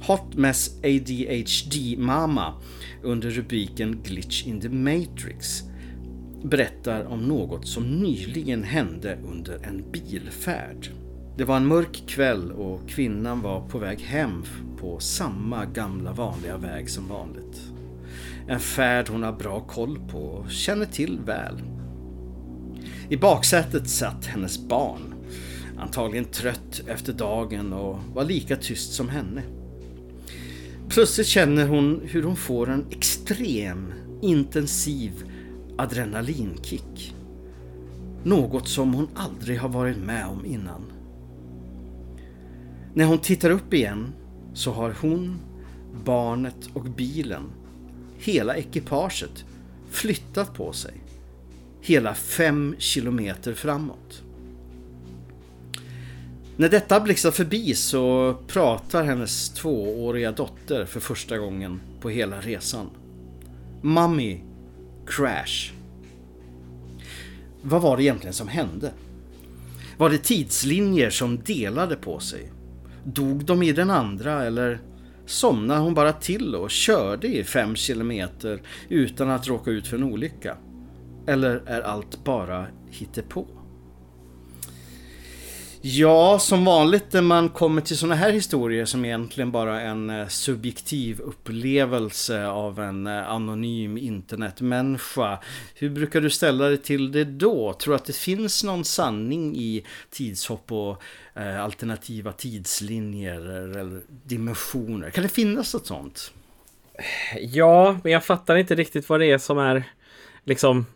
Hot 0.00 0.34
Mess 0.34 0.70
ADHD 0.84 1.96
Mama 1.98 2.54
under 3.02 3.30
rubriken 3.30 4.02
Glitch 4.02 4.46
in 4.46 4.60
the 4.60 4.68
Matrix 4.68 5.62
berättar 6.42 7.04
om 7.04 7.20
något 7.20 7.66
som 7.66 8.00
nyligen 8.00 8.64
hände 8.64 9.18
under 9.28 9.66
en 9.66 9.90
bilfärd. 9.92 10.88
Det 11.36 11.44
var 11.44 11.56
en 11.56 11.66
mörk 11.66 12.02
kväll 12.06 12.52
och 12.52 12.88
kvinnan 12.88 13.42
var 13.42 13.68
på 13.68 13.78
väg 13.78 14.00
hem 14.00 14.44
på 14.80 14.98
samma 14.98 15.64
gamla 15.64 16.12
vanliga 16.12 16.56
väg 16.56 16.90
som 16.90 17.08
vanligt. 17.08 17.77
En 18.48 18.60
färd 18.60 19.08
hon 19.08 19.22
har 19.22 19.32
bra 19.32 19.60
koll 19.60 19.98
på 20.08 20.18
och 20.18 20.50
känner 20.50 20.86
till 20.86 21.18
väl. 21.26 21.62
I 23.08 23.16
baksätet 23.16 23.88
satt 23.88 24.26
hennes 24.26 24.68
barn. 24.68 25.14
Antagligen 25.78 26.24
trött 26.24 26.80
efter 26.86 27.12
dagen 27.12 27.72
och 27.72 27.98
var 28.14 28.24
lika 28.24 28.56
tyst 28.56 28.92
som 28.92 29.08
henne. 29.08 29.42
Plötsligt 30.88 31.26
känner 31.26 31.66
hon 31.66 32.00
hur 32.04 32.22
hon 32.22 32.36
får 32.36 32.70
en 32.70 32.86
extrem, 32.90 33.92
intensiv 34.22 35.12
adrenalinkick. 35.78 37.14
Något 38.24 38.68
som 38.68 38.94
hon 38.94 39.08
aldrig 39.14 39.58
har 39.58 39.68
varit 39.68 39.98
med 39.98 40.26
om 40.26 40.46
innan. 40.46 40.82
När 42.94 43.04
hon 43.04 43.18
tittar 43.18 43.50
upp 43.50 43.74
igen 43.74 44.12
så 44.54 44.72
har 44.72 44.94
hon, 45.00 45.38
barnet 46.04 46.70
och 46.74 46.84
bilen, 46.84 47.42
hela 48.18 48.56
ekipaget, 48.56 49.44
flyttat 49.90 50.54
på 50.54 50.72
sig 50.72 50.94
hela 51.80 52.14
fem 52.14 52.74
kilometer 52.78 53.54
framåt. 53.54 54.22
När 56.56 56.68
detta 56.68 57.00
blixtrar 57.00 57.30
förbi 57.30 57.74
så 57.74 58.34
pratar 58.46 59.04
hennes 59.04 59.50
tvååriga 59.50 60.32
dotter 60.32 60.84
för 60.84 61.00
första 61.00 61.38
gången 61.38 61.80
på 62.00 62.10
hela 62.10 62.40
resan. 62.40 62.90
Mummy 63.82 64.40
Crash. 65.06 65.72
Vad 67.62 67.82
var 67.82 67.96
det 67.96 68.02
egentligen 68.02 68.34
som 68.34 68.48
hände? 68.48 68.92
Var 69.96 70.10
det 70.10 70.18
tidslinjer 70.18 71.10
som 71.10 71.38
delade 71.38 71.96
på 71.96 72.20
sig? 72.20 72.52
Dog 73.04 73.44
de 73.44 73.62
i 73.62 73.72
den 73.72 73.90
andra 73.90 74.44
eller 74.44 74.80
somnade 75.28 75.80
hon 75.80 75.94
bara 75.94 76.12
till 76.12 76.54
och 76.54 76.70
körde 76.70 77.28
i 77.28 77.44
fem 77.44 77.76
kilometer 77.76 78.62
utan 78.88 79.30
att 79.30 79.48
råka 79.48 79.70
ut 79.70 79.86
för 79.86 79.96
en 79.96 80.02
olycka? 80.02 80.56
Eller 81.26 81.62
är 81.66 81.80
allt 81.80 82.24
bara 82.24 82.66
hittepå? 82.90 83.46
Ja, 85.80 86.38
som 86.38 86.64
vanligt 86.64 87.12
när 87.12 87.22
man 87.22 87.48
kommer 87.48 87.80
till 87.82 87.96
sådana 87.98 88.14
här 88.14 88.32
historier 88.32 88.84
som 88.84 89.04
egentligen 89.04 89.50
bara 89.50 89.80
en 89.80 90.10
eh, 90.10 90.28
subjektiv 90.28 91.20
upplevelse 91.20 92.46
av 92.46 92.80
en 92.80 93.06
eh, 93.06 93.30
anonym 93.30 93.98
internetmänniska. 93.98 95.38
Hur 95.74 95.90
brukar 95.90 96.20
du 96.20 96.30
ställa 96.30 96.64
dig 96.64 96.78
till 96.78 97.12
det 97.12 97.24
då? 97.24 97.72
Tror 97.72 97.92
du 97.92 97.96
att 97.96 98.04
det 98.04 98.16
finns 98.16 98.64
någon 98.64 98.84
sanning 98.84 99.56
i 99.56 99.86
tidshopp 100.10 100.72
och 100.72 101.02
eh, 101.34 101.64
alternativa 101.64 102.32
tidslinjer 102.32 103.40
eller 103.40 104.00
dimensioner? 104.24 105.10
Kan 105.10 105.22
det 105.22 105.28
finnas 105.28 105.74
något 105.74 105.86
sånt? 105.86 106.32
Ja, 107.40 107.98
men 108.02 108.12
jag 108.12 108.24
fattar 108.24 108.56
inte 108.56 108.74
riktigt 108.74 109.08
vad 109.08 109.20
det 109.20 109.26
är 109.26 109.38
som 109.38 109.58
är 109.58 109.84
liksom 110.44 110.86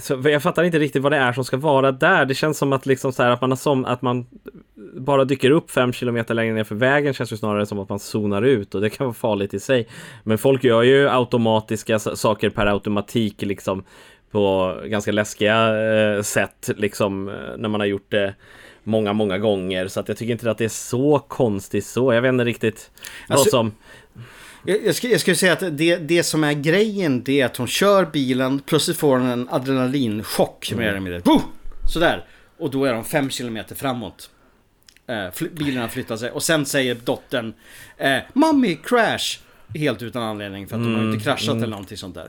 så 0.00 0.20
jag 0.24 0.42
fattar 0.42 0.64
inte 0.64 0.78
riktigt 0.78 1.02
vad 1.02 1.12
det 1.12 1.18
är 1.18 1.32
som 1.32 1.44
ska 1.44 1.56
vara 1.56 1.92
där. 1.92 2.24
Det 2.24 2.34
känns 2.34 2.58
som 2.58 2.72
att, 2.72 2.86
liksom 2.86 3.12
så 3.12 3.22
här, 3.22 3.30
att, 3.30 3.40
man, 3.40 3.50
har 3.50 3.56
som, 3.56 3.84
att 3.84 4.02
man 4.02 4.26
bara 4.94 5.24
dyker 5.24 5.50
upp 5.50 5.70
fem 5.70 5.92
kilometer 5.92 6.34
längre 6.34 6.54
ner 6.54 6.64
för 6.64 6.74
vägen 6.74 7.14
känns 7.14 7.32
ju 7.32 7.36
snarare 7.36 7.66
som 7.66 7.78
att 7.78 7.88
man 7.88 7.98
zonar 7.98 8.42
ut 8.42 8.74
och 8.74 8.80
det 8.80 8.90
kan 8.90 9.06
vara 9.06 9.14
farligt 9.14 9.54
i 9.54 9.60
sig. 9.60 9.88
Men 10.22 10.38
folk 10.38 10.64
gör 10.64 10.82
ju 10.82 11.08
automatiska 11.08 11.98
saker 11.98 12.50
per 12.50 12.66
automatik 12.66 13.42
liksom 13.42 13.84
på 14.30 14.74
ganska 14.84 15.12
läskiga 15.12 15.84
eh, 15.84 16.22
sätt 16.22 16.70
liksom 16.76 17.28
eh, 17.28 17.34
när 17.58 17.68
man 17.68 17.80
har 17.80 17.86
gjort 17.86 18.10
det 18.10 18.34
många, 18.84 19.12
många 19.12 19.38
gånger. 19.38 19.88
Så 19.88 20.00
att 20.00 20.08
jag 20.08 20.16
tycker 20.16 20.32
inte 20.32 20.50
att 20.50 20.58
det 20.58 20.64
är 20.64 20.68
så 20.68 21.18
konstigt 21.18 21.86
så. 21.86 22.12
Jag 22.12 22.22
vet 22.22 22.28
inte 22.28 22.44
riktigt 22.44 22.90
alltså, 23.28 23.44
vad 23.44 23.50
som... 23.50 23.72
Jag, 24.64 24.94
skulle, 24.94 25.12
jag 25.12 25.20
skulle 25.20 25.36
säga 25.36 25.52
att 25.52 25.78
det, 25.78 25.96
det 25.96 26.22
som 26.22 26.44
är 26.44 26.52
grejen 26.52 27.24
det 27.24 27.40
är 27.40 27.46
att 27.46 27.56
hon 27.56 27.66
kör 27.66 28.04
bilen, 28.04 28.60
plötsligt 28.60 28.96
får 28.96 29.18
hon 29.18 29.28
en 29.28 29.48
adrenalinchock 29.48 30.70
mm. 30.72 30.84
mer 30.84 30.88
eller 30.90 31.00
mindre. 31.00 31.22
Sådär! 31.92 32.24
Och 32.58 32.70
då 32.70 32.84
är 32.84 32.92
de 32.92 33.04
fem 33.04 33.30
kilometer 33.30 33.74
framåt. 33.74 34.30
Eh, 35.06 35.30
fly, 35.32 35.48
bilen 35.48 35.82
har 35.82 35.88
flyttat 35.88 36.20
sig 36.20 36.30
och 36.30 36.42
sen 36.42 36.66
säger 36.66 36.94
dottern 36.94 37.54
eh, 37.96 38.18
Mommy 38.32 38.76
crash! 38.76 39.38
Helt 39.74 40.02
utan 40.02 40.22
anledning 40.22 40.68
för 40.68 40.76
att 40.76 40.82
mm. 40.82 40.92
de 40.92 40.98
har 40.98 41.12
inte 41.12 41.24
kraschat 41.24 41.48
mm. 41.48 41.62
eller 41.62 41.70
någonting 41.70 41.96
sånt 41.98 42.14
där. 42.14 42.28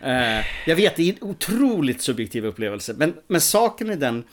Eh, 0.00 0.44
jag 0.66 0.76
vet, 0.76 0.96
det 0.96 1.02
är 1.02 1.12
en 1.12 1.28
otroligt 1.28 2.02
subjektiv 2.02 2.46
upplevelse. 2.46 2.94
Men, 2.96 3.14
men 3.26 3.40
saken 3.40 3.90
är 3.90 3.96
den 3.96 4.24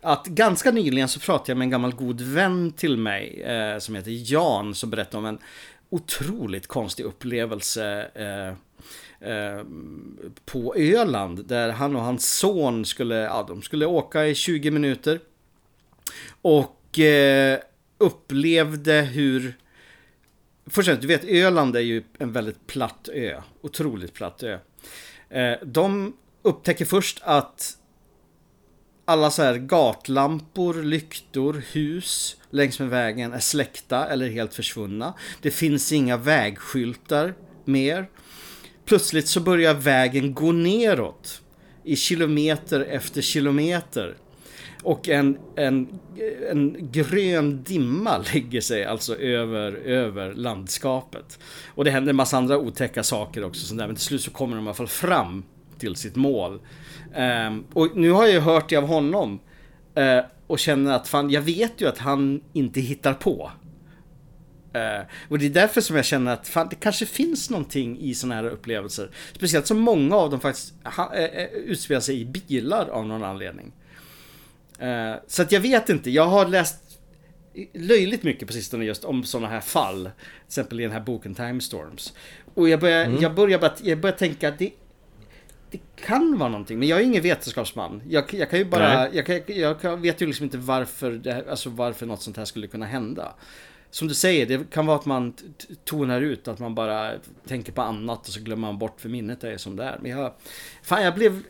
att 0.00 0.26
ganska 0.26 0.70
nyligen 0.70 1.08
så 1.08 1.20
pratade 1.20 1.50
jag 1.50 1.58
med 1.58 1.66
en 1.66 1.70
gammal 1.70 1.94
god 1.94 2.20
vän 2.20 2.72
till 2.72 2.96
mig 2.96 3.42
eh, 3.42 3.78
som 3.78 3.94
heter 3.94 4.32
Jan 4.32 4.74
som 4.74 4.90
berättade 4.90 5.18
om 5.18 5.26
en 5.26 5.38
otroligt 5.90 6.66
konstig 6.66 7.04
upplevelse 7.04 8.10
eh, 8.14 8.48
eh, 9.30 9.64
på 10.44 10.74
Öland 10.76 11.46
där 11.46 11.68
han 11.70 11.96
och 11.96 12.02
hans 12.02 12.34
son 12.38 12.84
skulle, 12.84 13.16
ja, 13.16 13.44
de 13.48 13.62
skulle 13.62 13.86
åka 13.86 14.26
i 14.26 14.34
20 14.34 14.70
minuter. 14.70 15.20
Och 16.42 16.98
eh, 16.98 17.58
upplevde 17.98 18.92
hur 18.92 19.54
Först 20.70 21.00
du 21.00 21.06
vet 21.06 21.24
Öland 21.24 21.76
är 21.76 21.80
ju 21.80 22.02
en 22.18 22.32
väldigt 22.32 22.66
platt 22.66 23.08
ö. 23.12 23.40
Otroligt 23.60 24.14
platt 24.14 24.42
ö. 24.42 24.58
Eh, 25.28 25.58
de 25.62 26.16
upptäcker 26.42 26.84
först 26.84 27.20
att 27.22 27.78
alla 29.08 29.30
så 29.30 29.42
här 29.42 29.54
gatlampor, 29.54 30.74
lyktor, 30.82 31.62
hus 31.72 32.36
längs 32.50 32.78
med 32.78 32.88
vägen 32.88 33.32
är 33.32 33.40
släckta 33.40 34.06
eller 34.06 34.28
helt 34.28 34.54
försvunna. 34.54 35.14
Det 35.42 35.50
finns 35.50 35.92
inga 35.92 36.16
vägskyltar 36.16 37.34
mer. 37.64 38.08
Plötsligt 38.84 39.28
så 39.28 39.40
börjar 39.40 39.74
vägen 39.74 40.34
gå 40.34 40.52
neråt 40.52 41.42
i 41.84 41.96
kilometer 41.96 42.80
efter 42.80 43.22
kilometer. 43.22 44.16
Och 44.82 45.08
en, 45.08 45.38
en, 45.56 45.98
en 46.50 46.90
grön 46.92 47.62
dimma 47.62 48.18
lägger 48.34 48.60
sig 48.60 48.84
alltså 48.84 49.16
över, 49.16 49.72
över 49.72 50.34
landskapet. 50.34 51.38
Och 51.74 51.84
det 51.84 51.90
händer 51.90 52.10
en 52.10 52.16
massa 52.16 52.36
andra 52.36 52.58
otäcka 52.58 53.02
saker 53.02 53.44
också. 53.44 53.66
Så 53.66 53.74
där. 53.74 53.86
Men 53.86 53.96
till 53.96 54.04
slut 54.04 54.22
så 54.22 54.30
kommer 54.30 54.56
de 54.56 54.64
i 54.64 54.68
alla 54.68 54.74
fall 54.74 54.88
fram 54.88 55.44
till 55.78 55.96
sitt 55.96 56.16
mål. 56.16 56.60
Um, 57.16 57.66
och 57.72 57.96
nu 57.96 58.10
har 58.10 58.24
jag 58.24 58.32
ju 58.32 58.40
hört 58.40 58.68
det 58.68 58.76
av 58.76 58.86
honom. 58.86 59.40
Uh, 59.98 60.20
och 60.46 60.58
känner 60.58 60.92
att 60.92 61.08
fan, 61.08 61.30
jag 61.30 61.42
vet 61.42 61.80
ju 61.80 61.88
att 61.88 61.98
han 61.98 62.40
inte 62.52 62.80
hittar 62.80 63.14
på. 63.14 63.50
Uh, 64.76 65.06
och 65.28 65.38
det 65.38 65.46
är 65.46 65.50
därför 65.50 65.80
som 65.80 65.96
jag 65.96 66.04
känner 66.04 66.32
att 66.32 66.48
fan, 66.48 66.66
det 66.70 66.76
kanske 66.76 67.06
finns 67.06 67.50
någonting 67.50 67.98
i 68.00 68.14
sådana 68.14 68.34
här 68.34 68.44
upplevelser. 68.44 69.10
Speciellt 69.32 69.66
som 69.66 69.78
många 69.78 70.16
av 70.16 70.30
dem 70.30 70.40
faktiskt 70.40 70.74
ha, 70.84 71.04
uh, 71.04 71.42
utspelar 71.54 72.00
sig 72.00 72.20
i 72.20 72.24
bilar 72.24 72.88
av 72.88 73.06
någon 73.06 73.24
anledning. 73.24 73.72
Uh, 74.82 75.14
så 75.26 75.42
att 75.42 75.52
jag 75.52 75.60
vet 75.60 75.88
inte, 75.88 76.10
jag 76.10 76.26
har 76.26 76.46
läst 76.46 76.88
löjligt 77.74 78.22
mycket 78.22 78.46
på 78.46 78.52
sistone 78.52 78.84
just 78.84 79.04
om 79.04 79.24
sådana 79.24 79.48
här 79.48 79.60
fall. 79.60 80.02
Till 80.02 80.46
exempel 80.46 80.80
i 80.80 80.82
den 80.82 80.92
här 80.92 81.00
boken 81.00 81.34
Time 81.34 81.60
Storms. 81.60 82.14
Och 82.54 82.68
jag 82.68 82.80
börjar, 82.80 83.04
mm. 83.04 83.22
jag 83.22 83.34
börjar, 83.34 83.72
jag 83.82 84.00
börjar 84.00 84.16
tänka 84.16 84.48
att 84.48 84.58
det 84.58 84.70
det 85.70 85.80
kan 85.96 86.38
vara 86.38 86.48
någonting, 86.48 86.78
men 86.78 86.88
jag 86.88 87.00
är 87.00 87.04
ingen 87.04 87.22
vetenskapsman. 87.22 88.02
Jag, 88.08 88.34
jag 88.34 88.50
kan 88.50 88.58
ju 88.58 88.64
bara, 88.64 89.12
jag, 89.12 89.26
kan, 89.26 89.40
jag, 89.46 89.96
vet 89.96 90.22
ju 90.22 90.26
liksom 90.26 90.44
inte 90.44 90.58
varför, 90.58 91.12
det, 91.12 91.44
alltså 91.50 91.70
varför 91.70 92.06
något 92.06 92.22
sånt 92.22 92.36
här 92.36 92.44
skulle 92.44 92.66
kunna 92.66 92.86
hända. 92.86 93.34
Som 93.90 94.08
du 94.08 94.14
säger, 94.14 94.46
det 94.46 94.70
kan 94.70 94.86
vara 94.86 94.98
att 94.98 95.06
man 95.06 95.34
tonar 95.84 96.20
ut, 96.20 96.48
att 96.48 96.58
man 96.58 96.74
bara 96.74 97.12
tänker 97.46 97.72
på 97.72 97.82
annat 97.82 98.28
och 98.28 98.34
så 98.34 98.40
glömmer 98.40 98.68
man 98.68 98.78
bort 98.78 99.00
för 99.00 99.08
minnet 99.08 99.44
är 99.44 99.56
som 99.56 99.76
det 99.76 99.84
är. 99.84 99.98
Men 100.02 100.10
jag, 100.10 100.32
fan 100.82 101.02
jag 101.02 101.14
blev, 101.14 101.42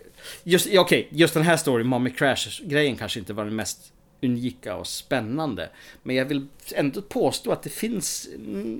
just, 0.44 0.66
okej, 0.66 0.78
okay, 0.78 1.06
just 1.10 1.34
den 1.34 1.42
här 1.42 1.56
storyn, 1.56 1.86
Mommy 1.86 2.10
Crash 2.10 2.62
grejen 2.62 2.96
kanske 2.96 3.18
inte 3.18 3.32
var 3.32 3.44
den 3.44 3.56
mest 3.56 3.92
unika 4.22 4.76
och 4.76 4.86
spännande. 4.86 5.70
Men 6.02 6.16
jag 6.16 6.24
vill 6.24 6.46
ändå 6.74 7.02
påstå 7.02 7.52
att 7.52 7.62
det 7.62 7.70
finns 7.70 8.28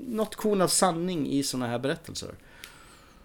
något 0.07 0.35
korn 0.35 0.61
av 0.61 0.67
sanning 0.67 1.29
i 1.31 1.43
sådana 1.43 1.67
här 1.67 1.79
berättelser. 1.79 2.35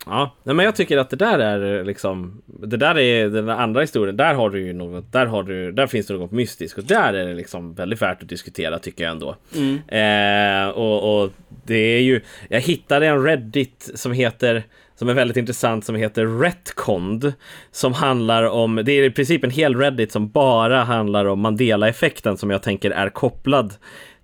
Ja, 0.07 0.35
nej, 0.43 0.55
men 0.55 0.65
jag 0.65 0.77
tycker 0.77 0.99
att 0.99 1.11
det 1.11 1.17
där 1.17 1.39
är 1.39 1.85
liksom 1.85 2.43
Det 2.47 2.77
där 2.77 2.99
är 2.99 3.29
den 3.29 3.49
andra 3.49 3.81
historien. 3.81 4.17
Där 4.17 4.35
har 4.35 4.51
du 4.51 4.67
ju 4.67 4.73
något 4.73 5.13
Där, 5.13 5.27
har 5.27 5.43
du, 5.43 5.73
där 5.73 5.87
finns 5.87 6.07
det 6.07 6.15
något 6.15 6.33
mystiskt. 6.33 6.79
Och 6.79 6.85
där 6.85 7.15
är 7.15 7.27
det 7.27 7.35
liksom 7.35 7.75
väldigt 7.75 8.03
värt 8.03 8.23
att 8.23 8.29
diskutera 8.29 8.79
tycker 8.79 9.05
jag 9.05 9.11
ändå. 9.11 9.37
Mm. 9.57 9.79
eh, 9.89 10.69
och, 10.69 11.23
och, 11.23 11.31
det 11.67 11.75
är 11.75 12.01
ju 12.01 12.21
Jag 12.49 12.61
hittade 12.61 13.07
en 13.07 13.25
Reddit 13.25 13.91
som 13.95 14.13
heter 14.13 14.63
som 14.97 15.09
är 15.09 15.15
väldigt 15.15 15.37
intressant 15.37 15.85
som 15.85 15.95
heter 15.95 16.41
Retcond 16.41 17.33
som 17.71 17.93
handlar 17.93 18.43
om, 18.43 18.81
det 18.85 18.93
är 18.93 19.03
i 19.03 19.11
princip 19.11 19.45
en 19.45 19.51
hel 19.51 19.77
Reddit 19.77 20.13
som 20.13 20.31
bara 20.31 20.85
handlar 20.85 21.25
om 21.25 21.41
Mandela-effekten 21.41 22.37
som 22.37 22.51
jag 22.51 22.63
tänker 22.63 22.91
är 22.91 23.09
kopplad 23.09 23.75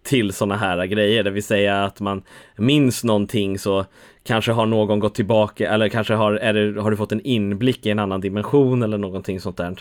till 0.02 0.32
sådana 0.32 0.56
här 0.56 0.86
grejer, 0.86 1.24
det 1.24 1.30
vill 1.30 1.42
säga 1.42 1.84
att 1.84 2.00
man 2.00 2.22
minns 2.56 3.04
någonting 3.04 3.58
så 3.58 3.86
kanske 4.24 4.52
har 4.52 4.66
någon 4.66 4.98
gått 4.98 5.14
tillbaka 5.14 5.70
eller 5.70 5.88
kanske 5.88 6.14
har, 6.14 6.32
det, 6.32 6.80
har 6.80 6.90
du 6.90 6.96
fått 6.96 7.12
en 7.12 7.20
inblick 7.20 7.86
i 7.86 7.90
en 7.90 7.98
annan 7.98 8.20
dimension 8.20 8.82
eller 8.82 8.98
någonting 8.98 9.40
sånt 9.40 9.56
där. 9.56 9.76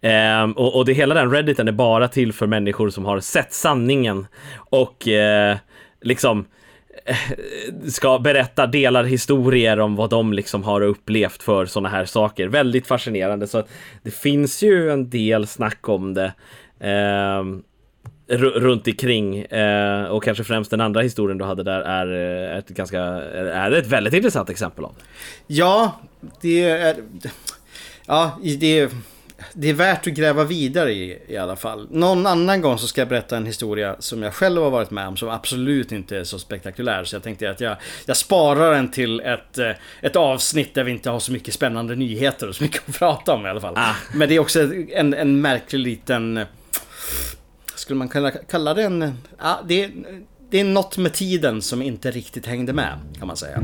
Ehm, 0.00 0.52
och, 0.52 0.76
och 0.76 0.84
det 0.84 0.92
hela 0.92 1.14
den 1.14 1.30
redditen 1.30 1.68
är 1.68 1.72
bara 1.72 2.08
till 2.08 2.32
för 2.32 2.46
människor 2.46 2.90
som 2.90 3.04
har 3.04 3.20
sett 3.20 3.52
sanningen 3.52 4.26
och 4.56 5.08
eh, 5.08 5.56
liksom 6.00 6.44
eh, 7.06 7.16
ska 7.88 8.18
berätta, 8.18 8.66
delar 8.66 9.04
historier 9.04 9.80
om 9.80 9.96
vad 9.96 10.10
de 10.10 10.32
liksom 10.32 10.62
har 10.62 10.80
upplevt 10.80 11.42
för 11.42 11.66
sådana 11.66 11.88
här 11.88 12.04
saker. 12.04 12.48
Väldigt 12.48 12.86
fascinerande 12.86 13.46
så 13.46 13.58
att 13.58 13.68
det 14.02 14.10
finns 14.10 14.62
ju 14.62 14.90
en 14.90 15.10
del 15.10 15.46
snack 15.46 15.88
om 15.88 16.14
det. 16.14 16.32
Um, 17.38 17.62
runt 18.28 18.86
omkring 18.86 19.38
eh, 19.38 20.04
och 20.04 20.24
kanske 20.24 20.44
främst 20.44 20.70
den 20.70 20.80
andra 20.80 21.00
historien 21.00 21.38
du 21.38 21.44
hade 21.44 21.62
där 21.62 21.80
är 21.80 22.52
eh, 22.52 22.58
ett 22.58 22.68
ganska 22.68 23.00
är 23.00 23.72
ett 23.72 23.86
väldigt 23.86 24.14
intressant 24.14 24.50
exempel 24.50 24.84
av. 24.84 24.94
Ja, 25.46 26.00
det 26.40 26.64
är 26.64 26.96
ja, 28.06 28.40
det 28.42 28.78
är, 28.78 28.90
det 29.52 29.70
är 29.70 29.74
värt 29.74 30.06
att 30.06 30.12
gräva 30.12 30.44
vidare 30.44 30.92
i 30.92 31.18
i 31.28 31.36
alla 31.36 31.56
fall. 31.56 31.88
Någon 31.90 32.26
annan 32.26 32.60
gång 32.60 32.78
så 32.78 32.86
ska 32.86 33.00
jag 33.00 33.08
berätta 33.08 33.36
en 33.36 33.46
historia 33.46 33.96
som 33.98 34.22
jag 34.22 34.34
själv 34.34 34.62
har 34.62 34.70
varit 34.70 34.90
med 34.90 35.08
om 35.08 35.16
som 35.16 35.28
absolut 35.28 35.92
inte 35.92 36.16
är 36.16 36.24
så 36.24 36.38
spektakulär. 36.38 37.04
Så 37.04 37.16
jag 37.16 37.22
tänkte 37.22 37.50
att 37.50 37.60
jag, 37.60 37.76
jag 38.06 38.16
sparar 38.16 38.74
den 38.74 38.90
till 38.90 39.20
ett, 39.20 39.58
eh, 39.58 39.70
ett 40.00 40.16
avsnitt 40.16 40.74
där 40.74 40.84
vi 40.84 40.92
inte 40.92 41.10
har 41.10 41.20
så 41.20 41.32
mycket 41.32 41.54
spännande 41.54 41.94
nyheter 41.94 42.48
och 42.48 42.54
så 42.54 42.62
mycket 42.62 42.88
att 42.88 42.94
prata 42.98 43.34
om 43.34 43.46
i 43.46 43.48
alla 43.48 43.60
fall. 43.60 43.74
Ah. 43.76 43.94
Men 44.14 44.28
det 44.28 44.34
är 44.34 44.38
också 44.38 44.74
en, 44.92 45.14
en 45.14 45.40
märklig 45.40 45.78
liten 45.78 46.46
skulle 47.92 47.98
man 47.98 48.08
kunna 48.08 48.30
kalla 48.30 48.74
det 48.74 48.82
en... 48.82 49.12
Ja, 49.38 49.60
det, 49.68 49.90
det 50.50 50.60
är 50.60 50.64
något 50.64 50.98
med 50.98 51.12
tiden 51.12 51.62
som 51.62 51.82
inte 51.82 52.10
riktigt 52.10 52.46
hängde 52.46 52.72
med 52.72 52.98
kan 53.18 53.26
man 53.26 53.36
säga. 53.36 53.62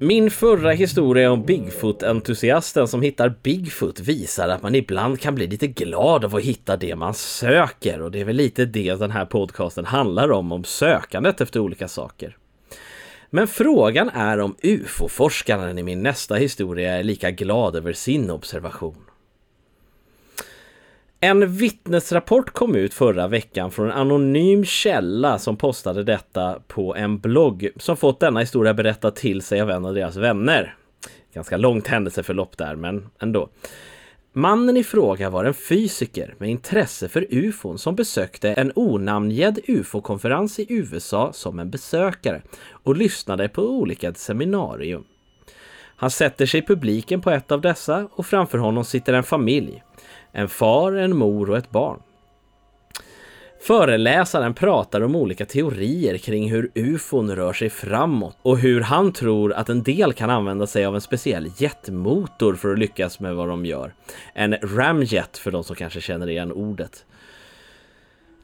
Min 0.00 0.30
förra 0.30 0.70
historia 0.70 1.32
om 1.32 1.44
Bigfoot-entusiasten 1.46 2.86
som 2.86 3.02
hittar 3.02 3.34
Bigfoot 3.42 4.00
visar 4.00 4.48
att 4.48 4.62
man 4.62 4.74
ibland 4.74 5.20
kan 5.20 5.34
bli 5.34 5.46
lite 5.46 5.66
glad 5.66 6.24
av 6.24 6.36
att 6.36 6.42
hitta 6.42 6.76
det 6.76 6.96
man 6.96 7.14
söker 7.14 8.02
och 8.02 8.10
det 8.10 8.20
är 8.20 8.24
väl 8.24 8.36
lite 8.36 8.64
det 8.64 8.94
den 8.94 9.10
här 9.10 9.24
podcasten 9.24 9.84
handlar 9.84 10.32
om, 10.32 10.52
om 10.52 10.64
sökandet 10.64 11.40
efter 11.40 11.60
olika 11.60 11.88
saker. 11.88 12.36
Men 13.36 13.48
frågan 13.48 14.08
är 14.08 14.40
om 14.40 14.56
UFO-forskaren 14.62 15.78
i 15.78 15.82
min 15.82 16.02
nästa 16.02 16.34
historia 16.34 16.98
är 16.98 17.02
lika 17.02 17.30
glad 17.30 17.76
över 17.76 17.92
sin 17.92 18.30
observation. 18.30 19.04
En 21.20 21.52
vittnesrapport 21.56 22.50
kom 22.50 22.76
ut 22.76 22.94
förra 22.94 23.28
veckan 23.28 23.70
från 23.70 23.86
en 23.86 23.92
anonym 23.92 24.64
källa 24.64 25.38
som 25.38 25.56
postade 25.56 26.04
detta 26.04 26.58
på 26.66 26.96
en 26.96 27.18
blogg 27.18 27.68
som 27.76 27.96
fått 27.96 28.20
denna 28.20 28.40
historia 28.40 28.74
berättad 28.74 29.10
till 29.10 29.42
sig 29.42 29.60
av 29.60 29.70
en 29.70 29.84
av 29.84 29.94
deras 29.94 30.16
vänner. 30.16 30.74
Ganska 31.34 31.56
långt 31.56 31.86
händelseförlopp 31.86 32.58
där, 32.58 32.76
men 32.76 33.10
ändå. 33.18 33.48
Mannen 34.38 34.76
i 34.76 34.84
fråga 34.84 35.30
var 35.30 35.44
en 35.44 35.54
fysiker 35.54 36.34
med 36.38 36.50
intresse 36.50 37.08
för 37.08 37.26
ufon 37.30 37.78
som 37.78 37.96
besökte 37.96 38.52
en 38.52 38.72
onamngedd 38.74 39.58
ufo-konferens 39.66 40.58
i 40.58 40.66
USA 40.68 41.32
som 41.32 41.58
en 41.58 41.70
besökare 41.70 42.42
och 42.70 42.96
lyssnade 42.96 43.48
på 43.48 43.62
olika 43.62 44.14
seminarium. 44.14 45.04
Han 45.96 46.10
sätter 46.10 46.46
sig 46.46 46.60
i 46.60 46.66
publiken 46.66 47.20
på 47.20 47.30
ett 47.30 47.52
av 47.52 47.60
dessa 47.60 48.08
och 48.12 48.26
framför 48.26 48.58
honom 48.58 48.84
sitter 48.84 49.12
en 49.12 49.22
familj. 49.22 49.82
En 50.32 50.48
far, 50.48 50.92
en 50.92 51.16
mor 51.16 51.50
och 51.50 51.56
ett 51.56 51.70
barn. 51.70 52.00
Föreläsaren 53.60 54.54
pratar 54.54 55.00
om 55.00 55.16
olika 55.16 55.46
teorier 55.46 56.18
kring 56.18 56.50
hur 56.50 56.70
ufon 56.74 57.36
rör 57.36 57.52
sig 57.52 57.70
framåt 57.70 58.38
och 58.42 58.58
hur 58.58 58.80
han 58.80 59.12
tror 59.12 59.52
att 59.52 59.68
en 59.68 59.82
del 59.82 60.12
kan 60.12 60.30
använda 60.30 60.66
sig 60.66 60.84
av 60.84 60.94
en 60.94 61.00
speciell 61.00 61.50
jetmotor 61.56 62.54
för 62.54 62.72
att 62.72 62.78
lyckas 62.78 63.20
med 63.20 63.34
vad 63.34 63.48
de 63.48 63.66
gör. 63.66 63.94
En 64.34 64.56
ramjet 64.62 65.38
för 65.38 65.50
de 65.50 65.64
som 65.64 65.76
kanske 65.76 66.00
känner 66.00 66.28
igen 66.28 66.52
ordet. 66.52 67.04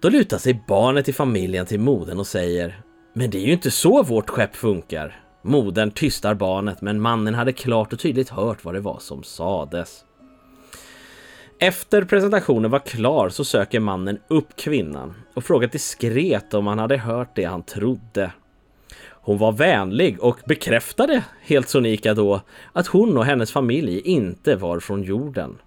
Då 0.01 0.09
lutar 0.09 0.39
sig 0.39 0.65
barnet 0.69 1.09
i 1.09 1.13
familjen 1.13 1.67
till 1.67 1.81
modern 1.81 2.19
och 2.19 2.27
säger 2.27 2.81
Men 3.15 3.31
det 3.31 3.39
är 3.39 3.47
ju 3.47 3.53
inte 3.53 3.71
så 3.71 4.03
vårt 4.03 4.31
skepp 4.31 4.57
funkar. 4.57 5.21
Modern 5.43 5.91
tystar 5.91 6.35
barnet 6.35 6.81
men 6.81 7.01
mannen 7.01 7.35
hade 7.35 7.53
klart 7.53 7.93
och 7.93 7.99
tydligt 7.99 8.29
hört 8.29 8.65
vad 8.65 8.75
det 8.75 8.81
var 8.81 8.99
som 8.99 9.23
sades. 9.23 10.05
Efter 11.63 12.05
presentationen 12.05 12.71
var 12.71 12.79
klar 12.79 13.29
så 13.29 13.45
söker 13.45 13.81
mannen 13.81 14.19
upp 14.29 14.57
kvinnan 14.57 15.15
och 15.35 15.45
frågar 15.45 15.69
diskret 15.69 16.55
om 16.55 16.67
han 16.67 16.79
hade 16.79 16.97
hört 16.97 17.37
det 17.37 17.45
han 17.45 17.63
trodde. 17.63 18.33
Hon 19.11 19.39
var 19.39 19.53
vänlig 19.53 20.21
och 20.21 20.39
bekräftade 20.47 21.25
helt 21.43 21.69
sonika 21.69 22.15
då 22.15 22.41
att 22.73 22.87
hon 22.87 23.17
och 23.17 23.25
hennes 23.25 23.53
familj 23.53 24.01
inte 24.01 24.57
var 24.57 24.81
från 24.81 25.03
jorden. 25.03 25.59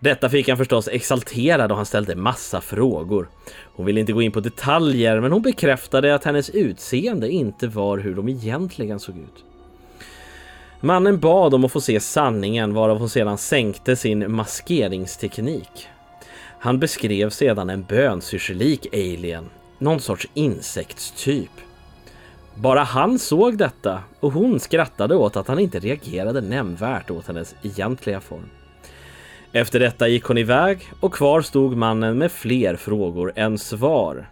Detta 0.00 0.28
fick 0.28 0.48
han 0.48 0.58
förstås 0.58 0.88
exalterad 0.88 1.70
och 1.70 1.76
han 1.76 1.86
ställde 1.86 2.16
massa 2.16 2.60
frågor. 2.60 3.28
Hon 3.74 3.86
ville 3.86 4.00
inte 4.00 4.12
gå 4.12 4.22
in 4.22 4.32
på 4.32 4.40
detaljer 4.40 5.20
men 5.20 5.32
hon 5.32 5.42
bekräftade 5.42 6.14
att 6.14 6.24
hennes 6.24 6.50
utseende 6.50 7.30
inte 7.30 7.68
var 7.68 7.98
hur 7.98 8.14
de 8.14 8.28
egentligen 8.28 9.00
såg 9.00 9.18
ut. 9.18 9.44
Mannen 10.80 11.18
bad 11.18 11.54
om 11.54 11.64
att 11.64 11.72
få 11.72 11.80
se 11.80 12.00
sanningen 12.00 12.74
varav 12.74 12.98
hon 12.98 13.08
sedan 13.08 13.38
sänkte 13.38 13.96
sin 13.96 14.32
maskeringsteknik. 14.32 15.88
Han 16.58 16.78
beskrev 16.78 17.30
sedan 17.30 17.70
en 17.70 17.82
bönsyrselik 17.82 18.86
alien, 18.92 19.50
någon 19.78 20.00
sorts 20.00 20.28
insektstyp. 20.34 21.50
Bara 22.54 22.82
han 22.82 23.18
såg 23.18 23.58
detta 23.58 24.02
och 24.20 24.32
hon 24.32 24.60
skrattade 24.60 25.16
åt 25.16 25.36
att 25.36 25.48
han 25.48 25.58
inte 25.58 25.78
reagerade 25.78 26.40
nämnvärt 26.40 27.10
åt 27.10 27.26
hennes 27.26 27.54
egentliga 27.62 28.20
form. 28.20 28.50
Efter 29.52 29.80
detta 29.80 30.08
gick 30.08 30.24
hon 30.24 30.38
iväg 30.38 30.78
och 31.00 31.14
kvar 31.14 31.42
stod 31.42 31.76
mannen 31.76 32.18
med 32.18 32.32
fler 32.32 32.76
frågor 32.76 33.32
än 33.36 33.58
svar. 33.58 34.26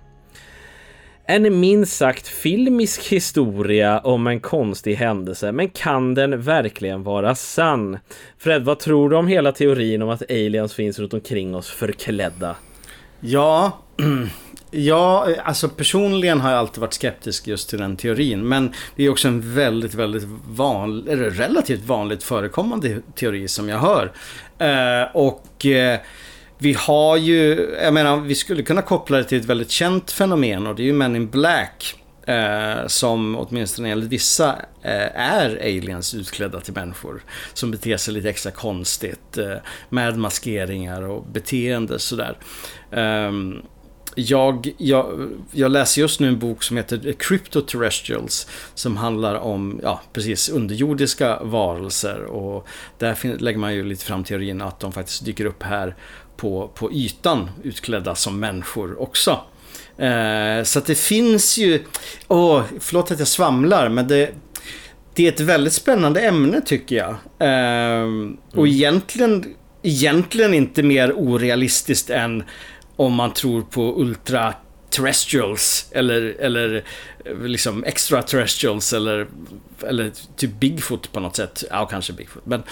En 1.28 1.60
minst 1.60 1.96
sagt 1.96 2.28
filmisk 2.28 3.12
historia 3.12 3.98
om 3.98 4.26
en 4.26 4.40
konstig 4.40 4.94
händelse, 4.94 5.52
men 5.52 5.68
kan 5.68 6.14
den 6.14 6.42
verkligen 6.42 7.02
vara 7.02 7.34
sann? 7.34 7.98
Fred, 8.38 8.64
vad 8.64 8.78
tror 8.78 9.10
du 9.10 9.16
om 9.16 9.26
hela 9.26 9.52
teorin 9.52 10.02
om 10.02 10.08
att 10.08 10.30
aliens 10.30 10.74
finns 10.74 10.98
runt 10.98 11.14
omkring 11.14 11.54
oss 11.54 11.70
förklädda? 11.70 12.56
Ja, 13.20 13.78
ja, 14.70 15.28
alltså 15.44 15.68
personligen 15.68 16.40
har 16.40 16.50
jag 16.50 16.58
alltid 16.58 16.80
varit 16.80 16.94
skeptisk 16.94 17.46
just 17.46 17.70
till 17.70 17.78
den 17.78 17.96
teorin. 17.96 18.48
Men 18.48 18.72
det 18.96 19.04
är 19.04 19.10
också 19.10 19.28
en 19.28 19.54
väldigt, 19.54 19.94
väldigt 19.94 20.24
vanlig, 20.48 21.12
eller 21.12 21.30
relativt 21.30 21.84
vanligt 21.84 22.22
förekommande 22.22 23.00
teori 23.14 23.48
som 23.48 23.68
jag 23.68 23.78
hör. 23.78 24.12
Eh, 24.58 25.08
och 25.14 25.66
eh, 25.66 25.98
vi 26.58 26.72
har 26.72 27.16
ju, 27.16 27.70
jag 27.82 27.94
menar, 27.94 28.20
vi 28.20 28.34
skulle 28.34 28.62
kunna 28.62 28.82
koppla 28.82 29.16
det 29.16 29.24
till 29.24 29.40
ett 29.40 29.44
väldigt 29.44 29.70
känt 29.70 30.10
fenomen 30.10 30.66
och 30.66 30.74
det 30.74 30.82
är 30.82 30.84
ju 30.84 30.92
Men 30.92 31.16
in 31.16 31.30
Black. 31.30 31.94
Eh, 32.26 32.86
som 32.86 33.36
åtminstone 33.36 33.90
enligt 33.90 34.08
vissa 34.08 34.48
eh, 34.82 35.20
är 35.20 35.56
aliens 35.56 36.14
utklädda 36.14 36.60
till 36.60 36.74
människor. 36.74 37.22
Som 37.54 37.70
beter 37.70 37.96
sig 37.96 38.14
lite 38.14 38.30
extra 38.30 38.52
konstigt. 38.52 39.38
Eh, 39.38 39.56
med 39.88 40.18
maskeringar 40.18 41.02
och 41.02 41.26
beteende 41.26 41.98
sådär. 41.98 42.38
Eh, 42.90 43.32
jag, 44.18 44.74
jag, 44.78 45.30
jag, 45.52 45.70
läser 45.70 46.00
just 46.00 46.20
nu 46.20 46.28
en 46.28 46.38
bok 46.38 46.62
som 46.62 46.76
heter 46.76 47.12
Cryptoterrestrials. 47.12 48.48
Som 48.74 48.96
handlar 48.96 49.34
om, 49.34 49.80
ja, 49.82 50.00
precis 50.12 50.48
underjordiska 50.48 51.38
varelser. 51.42 52.24
Och 52.24 52.66
där 52.98 53.38
lägger 53.38 53.58
man 53.58 53.74
ju 53.74 53.84
lite 53.84 54.04
fram 54.04 54.24
teorin 54.24 54.62
att 54.62 54.80
de 54.80 54.92
faktiskt 54.92 55.24
dyker 55.24 55.44
upp 55.44 55.62
här 55.62 55.96
på, 56.36 56.70
på 56.74 56.92
ytan 56.92 57.50
utklädda 57.62 58.14
som 58.14 58.40
människor 58.40 59.02
också. 59.02 59.40
Eh, 59.98 60.62
så 60.62 60.78
att 60.78 60.86
det 60.86 60.98
finns 60.98 61.58
ju, 61.58 61.84
åh, 62.28 62.62
förlåt 62.80 63.10
att 63.10 63.18
jag 63.18 63.28
svamlar, 63.28 63.88
men 63.88 64.08
det, 64.08 64.30
det 65.14 65.26
är 65.26 65.32
ett 65.32 65.40
väldigt 65.40 65.72
spännande 65.72 66.20
ämne 66.20 66.60
tycker 66.60 66.96
jag. 66.96 67.10
Eh, 67.38 68.06
och 68.50 68.66
mm. 68.66 68.66
egentligen, 68.66 69.54
egentligen 69.82 70.54
inte 70.54 70.82
mer 70.82 71.12
orealistiskt 71.12 72.10
än 72.10 72.44
om 72.96 73.14
man 73.14 73.32
tror 73.32 73.62
på 73.62 74.00
ultra 74.00 74.54
terrestrials 74.90 75.88
eller, 75.90 76.36
eller 76.40 76.84
liksom 77.42 77.84
extraterrestrials 77.84 78.92
eller, 78.92 79.26
eller 79.86 80.12
typ 80.36 80.60
Bigfoot 80.60 81.12
på 81.12 81.20
något 81.20 81.36
sätt. 81.36 81.64
Ja, 81.70 81.86
kanske 81.86 82.12
Bigfoot. 82.12 82.46
Men 82.46 82.62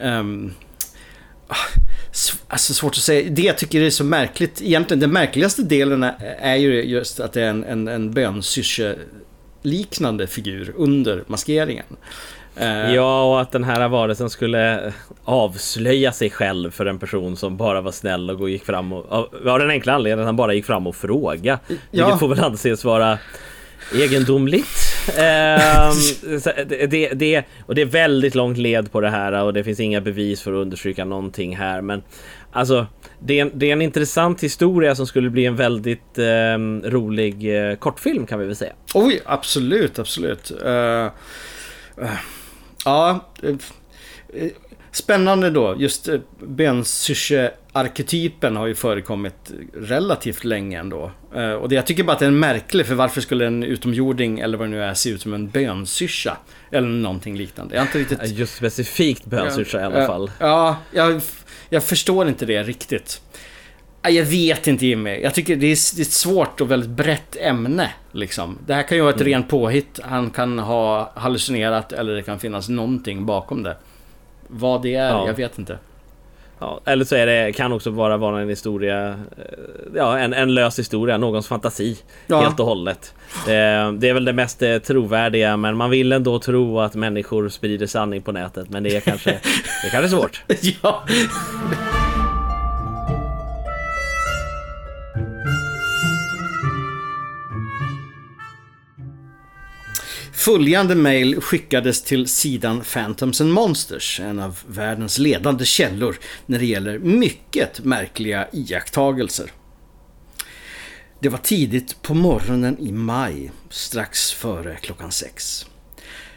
um, 0.00 0.54
Alltså 2.48 2.74
svårt 2.74 2.92
att 2.92 2.96
säga. 2.96 3.30
Det 3.30 3.42
jag 3.42 3.58
tycker 3.58 3.80
är 3.80 3.90
så 3.90 4.04
märkligt, 4.04 4.62
egentligen 4.62 5.00
den 5.00 5.12
märkligaste 5.12 5.62
delen 5.62 6.06
är, 6.38 6.56
ju 6.56 6.82
just 6.82 7.20
att 7.20 7.32
det 7.32 7.42
är 7.42 7.48
en, 7.48 7.64
en, 7.64 7.88
en 7.88 8.12
bönsyrse 8.12 8.96
liknande 9.62 10.26
figur 10.26 10.72
under 10.76 11.24
maskeringen. 11.26 11.86
Eh, 12.56 12.94
ja, 12.94 13.24
och 13.24 13.40
att 13.40 13.52
den 13.52 13.64
här 13.64 13.88
varelsen 13.88 14.30
skulle 14.30 14.92
avslöja 15.24 16.12
sig 16.12 16.30
själv 16.30 16.70
för 16.70 16.86
en 16.86 16.98
person 16.98 17.36
som 17.36 17.56
bara 17.56 17.80
var 17.80 17.92
snäll 17.92 18.30
och 18.30 18.50
gick 18.50 18.64
fram 18.64 18.92
och... 18.92 19.12
Av 19.46 19.58
den 19.58 19.70
enkla 19.70 19.92
anledningen 19.92 20.20
att 20.20 20.26
han 20.26 20.36
bara 20.36 20.54
gick 20.54 20.66
fram 20.66 20.86
och 20.86 20.96
fråga. 20.96 21.58
Ja. 21.68 21.76
Vilket 21.90 22.18
får 22.20 22.28
väl 22.28 22.40
anses 22.40 22.84
vara 22.84 23.18
egendomligt. 23.94 24.91
Ehm, 25.08 25.94
det, 26.88 27.12
det, 27.14 27.44
och 27.66 27.74
det 27.74 27.82
är 27.82 27.86
väldigt 27.86 28.34
långt 28.34 28.58
led 28.58 28.92
på 28.92 29.00
det 29.00 29.10
här 29.10 29.42
och 29.42 29.52
det 29.52 29.64
finns 29.64 29.80
inga 29.80 30.00
bevis 30.00 30.42
för 30.42 30.52
att 30.52 30.62
understryka 30.62 31.04
någonting 31.04 31.56
här. 31.56 31.80
Men 31.80 32.02
alltså, 32.52 32.86
det 33.18 33.38
är, 33.38 33.42
en, 33.42 33.50
det 33.54 33.68
är 33.68 33.72
en 33.72 33.82
intressant 33.82 34.42
historia 34.42 34.94
som 34.94 35.06
skulle 35.06 35.30
bli 35.30 35.46
en 35.46 35.56
väldigt 35.56 36.18
eh, 36.18 36.58
rolig 36.84 37.68
eh, 37.70 37.76
kortfilm 37.76 38.26
kan 38.26 38.38
vi 38.38 38.46
väl 38.46 38.56
säga. 38.56 38.72
Oj, 38.94 39.20
absolut, 39.24 39.98
absolut. 39.98 40.52
Uh, 40.64 40.68
uh, 40.68 42.10
ja, 42.84 43.30
eh, 43.42 43.56
Spännande 44.92 45.50
då, 45.50 45.76
just 45.78 46.08
eh, 46.08 46.20
bensyrse-arketypen 46.40 48.56
har 48.56 48.66
ju 48.66 48.74
förekommit 48.74 49.52
relativt 49.74 50.44
länge 50.44 50.80
ändå. 50.80 51.10
Eh, 51.34 51.52
och 51.52 51.68
det, 51.68 51.74
jag 51.74 51.86
tycker 51.86 52.04
bara 52.04 52.12
att 52.12 52.18
det 52.18 52.26
är 52.26 52.30
märkligt, 52.30 52.86
för 52.86 52.94
varför 52.94 53.20
skulle 53.20 53.46
en 53.46 53.62
utomjording 53.62 54.40
eller 54.40 54.58
vad 54.58 54.66
det 54.66 54.70
nu 54.70 54.82
är 54.82 54.94
se 54.94 55.10
ut 55.10 55.22
som 55.22 55.34
en 55.34 55.48
bönsyrsa? 55.48 56.36
Eller 56.70 56.88
någonting 56.88 57.36
liknande. 57.36 57.74
Jag 57.74 57.84
inte 57.84 57.98
riktigt... 57.98 58.28
Just 58.28 58.56
specifikt 58.56 59.24
bönsyrsa 59.24 59.80
i 59.80 59.84
alla 59.84 60.06
fall. 60.06 60.30
Ja, 60.38 60.76
jag, 60.92 61.20
jag 61.68 61.84
förstår 61.84 62.28
inte 62.28 62.46
det 62.46 62.62
riktigt. 62.62 63.20
Jag 64.02 64.24
vet 64.24 64.66
inte 64.66 64.86
Jimmy. 64.86 65.20
Jag 65.20 65.34
tycker 65.34 65.56
det 65.56 65.66
är, 65.66 65.96
det 65.96 66.02
är 66.02 66.04
ett 66.04 66.12
svårt 66.12 66.60
och 66.60 66.70
väldigt 66.70 66.90
brett 66.90 67.36
ämne. 67.36 67.90
Liksom. 68.12 68.58
Det 68.66 68.74
här 68.74 68.82
kan 68.82 68.96
ju 68.96 69.02
vara 69.02 69.14
ett 69.14 69.20
mm. 69.20 69.32
rent 69.32 69.48
påhitt. 69.48 70.00
Han 70.02 70.30
kan 70.30 70.58
ha 70.58 71.12
hallucinerat 71.14 71.92
eller 71.92 72.14
det 72.14 72.22
kan 72.22 72.38
finnas 72.38 72.68
någonting 72.68 73.26
bakom 73.26 73.62
det. 73.62 73.76
Vad 74.54 74.82
det 74.82 74.94
är, 74.94 75.08
ja. 75.08 75.26
jag 75.26 75.34
vet 75.34 75.58
inte. 75.58 75.78
Ja, 76.58 76.80
eller 76.84 77.04
så 77.04 77.14
är 77.16 77.26
det, 77.26 77.52
kan 77.52 77.72
också 77.72 77.90
bara 77.90 78.16
vara 78.16 78.40
en 78.40 78.48
historia, 78.48 79.08
eh, 79.08 79.14
ja 79.94 80.18
en, 80.18 80.32
en 80.32 80.54
lös 80.54 80.78
historia, 80.78 81.18
någons 81.18 81.48
fantasi 81.48 81.98
ja. 82.26 82.40
helt 82.40 82.60
och 82.60 82.66
hållet. 82.66 83.14
Det, 83.46 83.52
det, 83.98 84.08
är 84.08 84.14
väl 84.14 84.24
det 84.24 84.32
mest 84.32 84.62
eh, 84.62 84.78
trovärdiga 84.78 85.56
men 85.56 85.76
man 85.76 85.90
vill 85.90 86.12
ändå 86.12 86.38
tro 86.38 86.80
att 86.80 86.94
människor 86.94 87.48
sprider 87.48 87.86
sanning 87.86 88.22
på 88.22 88.32
nätet 88.32 88.70
men 88.70 88.82
det 88.82 88.96
är 88.96 89.00
kanske, 89.00 89.30
det 89.82 89.88
är 89.88 89.90
kanske 89.90 90.08
svårt. 90.08 90.42
ja. 90.82 91.04
Följande 100.44 100.94
mail 100.94 101.40
skickades 101.40 102.02
till 102.02 102.28
sidan 102.28 102.80
Phantoms 102.80 103.40
and 103.40 103.52
Monsters, 103.52 104.20
en 104.20 104.38
av 104.38 104.58
världens 104.66 105.18
ledande 105.18 105.64
källor 105.64 106.16
när 106.46 106.58
det 106.58 106.64
gäller 106.66 106.98
mycket 106.98 107.84
märkliga 107.84 108.48
iakttagelser. 108.52 109.52
Det 111.20 111.28
var 111.28 111.38
tidigt 111.38 112.02
på 112.02 112.14
morgonen 112.14 112.78
i 112.78 112.92
maj, 112.92 113.52
strax 113.70 114.32
före 114.32 114.76
klockan 114.76 115.12
sex. 115.12 115.66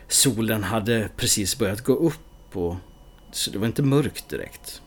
Solen 0.07 0.63
hade 0.63 1.09
precis 1.17 1.57
börjat 1.57 1.81
gå 1.81 1.93
upp 1.93 2.55
och 2.55 2.75
så 3.31 3.51
det 3.51 3.57
var 3.57 3.67
inte 3.67 3.83
mörkt 3.83 4.29
direkt. 4.29 4.81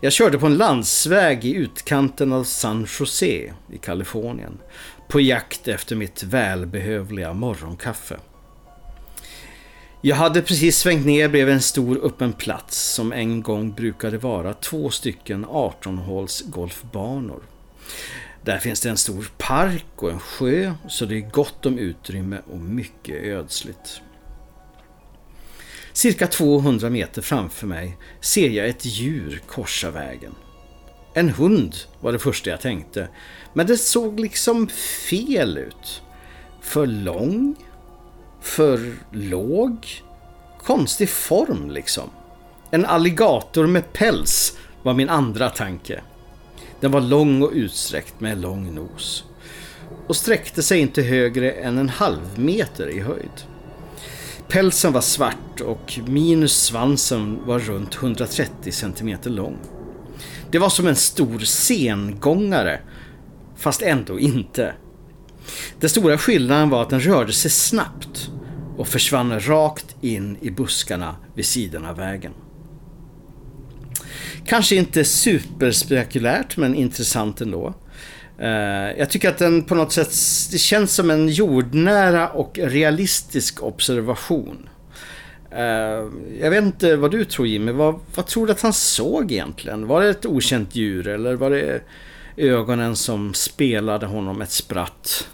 Jag 0.00 0.12
körde 0.12 0.38
på 0.38 0.46
en 0.46 0.56
landsväg 0.56 1.44
i 1.44 1.54
utkanten 1.54 2.32
av 2.32 2.44
San 2.44 2.86
Jose 2.98 3.54
i 3.72 3.78
Kalifornien 3.82 4.58
på 5.08 5.20
jakt 5.20 5.68
efter 5.68 5.96
mitt 5.96 6.22
välbehövliga 6.22 7.32
morgonkaffe. 7.32 8.16
Jag 10.00 10.16
hade 10.16 10.42
precis 10.42 10.78
svängt 10.78 11.06
ner 11.06 11.28
bredvid 11.28 11.54
en 11.54 11.62
stor 11.62 12.04
öppen 12.04 12.32
plats 12.32 12.94
som 12.94 13.12
en 13.12 13.42
gång 13.42 13.72
brukade 13.72 14.18
vara 14.18 14.54
två 14.54 14.90
stycken 14.90 15.46
18-håls 15.46 16.44
golfbanor. 16.46 17.42
Där 18.42 18.58
finns 18.58 18.80
det 18.80 18.90
en 18.90 18.96
stor 18.96 19.30
park 19.38 19.86
och 19.96 20.10
en 20.10 20.20
sjö 20.20 20.74
så 20.88 21.04
det 21.04 21.16
är 21.16 21.30
gott 21.30 21.66
om 21.66 21.78
utrymme 21.78 22.38
och 22.50 22.58
mycket 22.58 23.22
ödsligt. 23.22 24.00
Cirka 25.92 26.26
200 26.26 26.90
meter 26.90 27.22
framför 27.22 27.66
mig 27.66 27.96
ser 28.20 28.50
jag 28.50 28.68
ett 28.68 28.84
djur 28.84 29.42
korsa 29.46 29.90
vägen. 29.90 30.34
En 31.14 31.28
hund 31.28 31.76
var 32.00 32.12
det 32.12 32.18
första 32.18 32.50
jag 32.50 32.60
tänkte 32.60 33.08
men 33.54 33.66
det 33.66 33.76
såg 33.76 34.20
liksom 34.20 34.68
fel 35.08 35.58
ut. 35.58 36.02
För 36.60 36.86
lång, 36.86 37.54
för 38.40 38.94
låg, 39.10 39.86
konstig 40.62 41.08
form 41.08 41.70
liksom. 41.70 42.10
En 42.70 42.84
alligator 42.84 43.66
med 43.66 43.92
päls 43.92 44.56
var 44.82 44.94
min 44.94 45.08
andra 45.08 45.50
tanke. 45.50 46.00
Den 46.80 46.90
var 46.90 47.00
lång 47.00 47.42
och 47.42 47.52
utsträckt 47.54 48.20
med 48.20 48.38
lång 48.38 48.74
nos. 48.74 49.24
Och 50.06 50.16
sträckte 50.16 50.62
sig 50.62 50.80
inte 50.80 51.02
högre 51.02 51.50
än 51.50 51.78
en 51.78 51.88
halv 51.88 52.38
meter 52.38 52.88
i 52.88 53.00
höjd. 53.00 53.42
Pälsen 54.48 54.92
var 54.92 55.00
svart 55.00 55.60
och 55.60 56.00
minus 56.06 56.62
svansen 56.62 57.38
var 57.46 57.58
runt 57.58 57.94
130 57.94 58.72
cm 58.72 59.18
lång. 59.24 59.56
Det 60.50 60.58
var 60.58 60.68
som 60.68 60.86
en 60.86 60.96
stor 60.96 61.38
sengångare 61.38 62.80
fast 63.56 63.82
ändå 63.82 64.18
inte. 64.18 64.74
Den 65.80 65.90
stora 65.90 66.18
skillnaden 66.18 66.70
var 66.70 66.82
att 66.82 66.90
den 66.90 67.00
rörde 67.00 67.32
sig 67.32 67.50
snabbt 67.50 68.30
och 68.76 68.88
försvann 68.88 69.40
rakt 69.40 69.96
in 70.00 70.36
i 70.40 70.50
buskarna 70.50 71.16
vid 71.34 71.46
sidan 71.46 71.84
av 71.84 71.96
vägen. 71.96 72.32
Kanske 74.46 74.76
inte 74.76 75.04
superspekulärt 75.04 76.56
men 76.56 76.74
intressant 76.74 77.40
ändå. 77.40 77.74
Eh, 78.38 78.98
jag 78.98 79.10
tycker 79.10 79.28
att 79.28 79.38
den 79.38 79.62
på 79.62 79.74
något 79.74 79.92
sätt 79.92 80.12
det 80.52 80.58
känns 80.58 80.94
som 80.94 81.10
en 81.10 81.28
jordnära 81.28 82.28
och 82.28 82.58
realistisk 82.62 83.62
observation. 83.62 84.68
Eh, 85.50 86.08
jag 86.40 86.50
vet 86.50 86.64
inte 86.64 86.96
vad 86.96 87.10
du 87.10 87.24
tror 87.24 87.46
Jimmy, 87.46 87.72
vad, 87.72 88.00
vad 88.14 88.26
tror 88.26 88.46
du 88.46 88.52
att 88.52 88.60
han 88.60 88.72
såg 88.72 89.32
egentligen? 89.32 89.86
Var 89.86 90.02
det 90.02 90.10
ett 90.10 90.26
okänt 90.26 90.76
djur 90.76 91.08
eller 91.08 91.34
var 91.34 91.50
det 91.50 91.80
ögonen 92.36 92.96
som 92.96 93.34
spelade 93.34 94.06
honom 94.06 94.42
ett 94.42 94.50
spratt. 94.50 95.28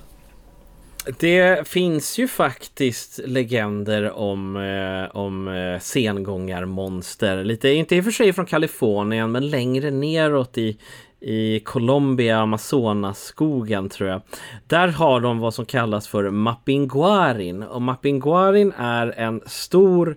Det 1.18 1.68
finns 1.68 2.18
ju 2.18 2.28
faktiskt 2.28 3.20
legender 3.24 4.12
om, 4.12 4.56
eh, 4.56 5.16
om 5.16 5.48
eh, 5.48 5.80
sengångarmonster. 5.80 7.44
Lite, 7.44 7.68
inte 7.68 7.96
i 7.96 8.00
och 8.00 8.04
för 8.04 8.10
sig 8.10 8.32
från 8.32 8.46
Kalifornien, 8.46 9.32
men 9.32 9.50
längre 9.50 9.90
neråt 9.90 10.58
i, 10.58 10.78
i 11.20 11.60
Colombia, 11.60 12.38
Amazonaskogen 12.38 13.88
tror 13.88 14.08
jag. 14.08 14.22
Där 14.66 14.88
har 14.88 15.20
de 15.20 15.38
vad 15.38 15.54
som 15.54 15.66
kallas 15.66 16.08
för 16.08 16.30
Mapinguarin. 16.30 17.62
Och 17.62 17.82
Mapinguarin 17.82 18.72
är 18.76 19.06
en 19.06 19.40
stor 19.46 20.16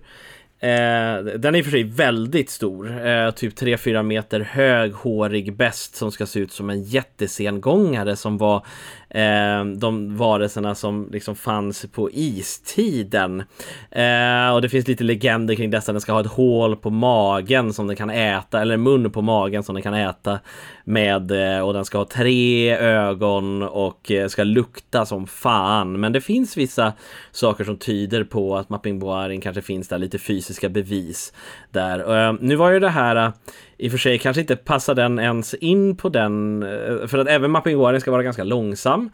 Eh, 0.64 1.24
den 1.24 1.54
är 1.54 1.58
i 1.58 1.60
och 1.60 1.64
för 1.64 1.70
sig 1.70 1.82
väldigt 1.82 2.50
stor, 2.50 3.06
eh, 3.06 3.30
typ 3.30 3.54
3-4 3.56 4.02
meter 4.02 4.40
hög, 4.40 4.92
hårig 4.92 5.56
bäst 5.56 5.96
som 5.96 6.12
ska 6.12 6.26
se 6.26 6.40
ut 6.40 6.52
som 6.52 6.70
en 6.70 6.82
jättesengångare 6.82 8.16
som 8.16 8.38
var 8.38 8.66
eh, 9.14 9.64
de 9.64 10.16
varelserna 10.16 10.74
som 10.74 11.08
liksom 11.12 11.36
fanns 11.36 11.86
på 11.92 12.10
istiden. 12.12 13.42
Eh, 13.90 14.54
och 14.54 14.62
det 14.62 14.68
finns 14.68 14.88
lite 14.88 15.04
legender 15.04 15.54
kring 15.54 15.70
dessa. 15.70 15.92
Den 15.92 16.00
ska 16.00 16.12
ha 16.12 16.20
ett 16.20 16.26
hål 16.26 16.76
på 16.76 16.90
magen 16.90 17.72
som 17.72 17.86
den 17.86 17.96
kan 17.96 18.10
äta, 18.10 18.60
eller 18.60 18.76
mun 18.76 19.10
på 19.10 19.22
magen 19.22 19.62
som 19.62 19.74
den 19.74 19.82
kan 19.82 19.94
äta 19.94 20.38
med. 20.84 21.30
Eh, 21.30 21.60
och 21.60 21.72
den 21.72 21.84
ska 21.84 21.98
ha 21.98 22.04
tre 22.04 22.76
ögon 22.76 23.62
och 23.62 24.10
eh, 24.10 24.28
ska 24.28 24.44
lukta 24.44 25.06
som 25.06 25.26
fan. 25.26 26.00
Men 26.00 26.12
det 26.12 26.20
finns 26.20 26.56
vissa 26.56 26.92
saker 27.32 27.64
som 27.64 27.76
tyder 27.76 28.24
på 28.24 28.56
att 28.56 28.68
Mapping 28.68 28.98
Boarin 28.98 29.40
kanske 29.40 29.62
finns 29.62 29.88
där, 29.88 29.98
lite 29.98 30.18
fysiskt 30.18 30.53
fysiska 30.54 30.68
bevis 30.68 31.32
där. 31.70 32.28
Eh, 32.28 32.34
nu 32.40 32.56
var 32.56 32.70
ju 32.70 32.80
det 32.80 32.88
här 32.88 33.32
i 33.78 33.88
och 33.88 33.90
för 33.90 33.98
sig 33.98 34.18
kanske 34.18 34.40
inte 34.40 34.56
passar 34.56 34.94
den 34.94 35.18
ens 35.18 35.54
in 35.54 35.96
på 35.96 36.08
den, 36.08 36.62
eh, 36.62 37.06
för 37.06 37.18
att 37.18 37.28
även 37.28 37.50
Mapping 37.50 38.00
ska 38.00 38.10
vara 38.10 38.22
ganska 38.22 38.44
långsam. 38.44 39.10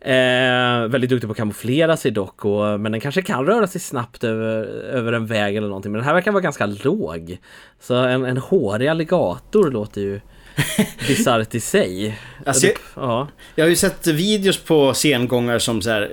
Eh, 0.00 0.88
väldigt 0.88 1.10
duktig 1.10 1.28
på 1.28 1.32
att 1.32 1.36
kamouflera 1.36 1.96
sig 1.96 2.10
dock, 2.10 2.44
och, 2.44 2.80
men 2.80 2.92
den 2.92 3.00
kanske 3.00 3.22
kan 3.22 3.46
röra 3.46 3.66
sig 3.66 3.80
snabbt 3.80 4.24
över, 4.24 4.64
över 4.92 5.12
en 5.12 5.26
väg 5.26 5.56
eller 5.56 5.68
någonting. 5.68 5.92
Men 5.92 5.98
den 5.98 6.06
här 6.06 6.14
verkar 6.14 6.32
vara 6.32 6.42
ganska 6.42 6.66
låg. 6.66 7.38
Så 7.80 7.94
en, 7.94 8.24
en 8.24 8.36
hårig 8.36 8.88
alligator 8.88 9.70
låter 9.70 10.00
ju 10.00 10.20
bisarrt 11.08 11.54
i 11.54 11.60
sig. 11.60 12.18
Alltså, 12.46 12.66
jag, 12.66 12.76
ja. 12.94 13.28
jag 13.54 13.64
har 13.64 13.70
ju 13.70 13.76
sett 13.76 14.06
videos 14.06 14.58
på 14.58 14.94
sengångar 14.94 15.58
som 15.58 15.82
så 15.82 15.90
här 15.90 16.12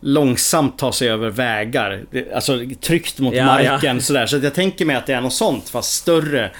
långsamt 0.00 0.78
tar 0.78 0.92
sig 0.92 1.10
över 1.10 1.30
vägar. 1.30 2.04
Alltså 2.34 2.60
tryckt 2.80 3.18
mot 3.18 3.34
ja, 3.34 3.44
marken 3.44 3.96
ja. 3.96 4.00
sådär. 4.00 4.26
Så 4.26 4.36
jag 4.36 4.54
tänker 4.54 4.84
mig 4.84 4.96
att 4.96 5.06
det 5.06 5.12
är 5.12 5.20
något 5.20 5.32
sånt 5.32 5.68
fast 5.68 5.92
större 5.92 6.50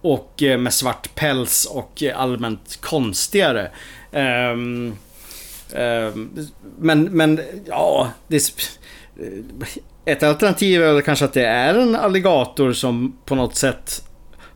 och 0.00 0.42
eh, 0.42 0.58
med 0.58 0.74
svart 0.74 1.14
päls 1.14 1.64
och 1.64 2.02
allmänt 2.14 2.78
konstigare. 2.80 3.70
Um, 4.12 4.96
um, 5.74 6.50
men, 6.78 7.04
men 7.04 7.40
ja, 7.66 8.08
det, 8.28 8.52
ett 10.04 10.22
alternativ 10.22 10.82
är 10.82 11.00
kanske 11.00 11.24
att 11.24 11.32
det 11.32 11.46
är 11.46 11.74
en 11.74 11.96
alligator 11.96 12.72
som 12.72 13.16
på 13.24 13.34
något 13.34 13.56
sätt 13.56 14.04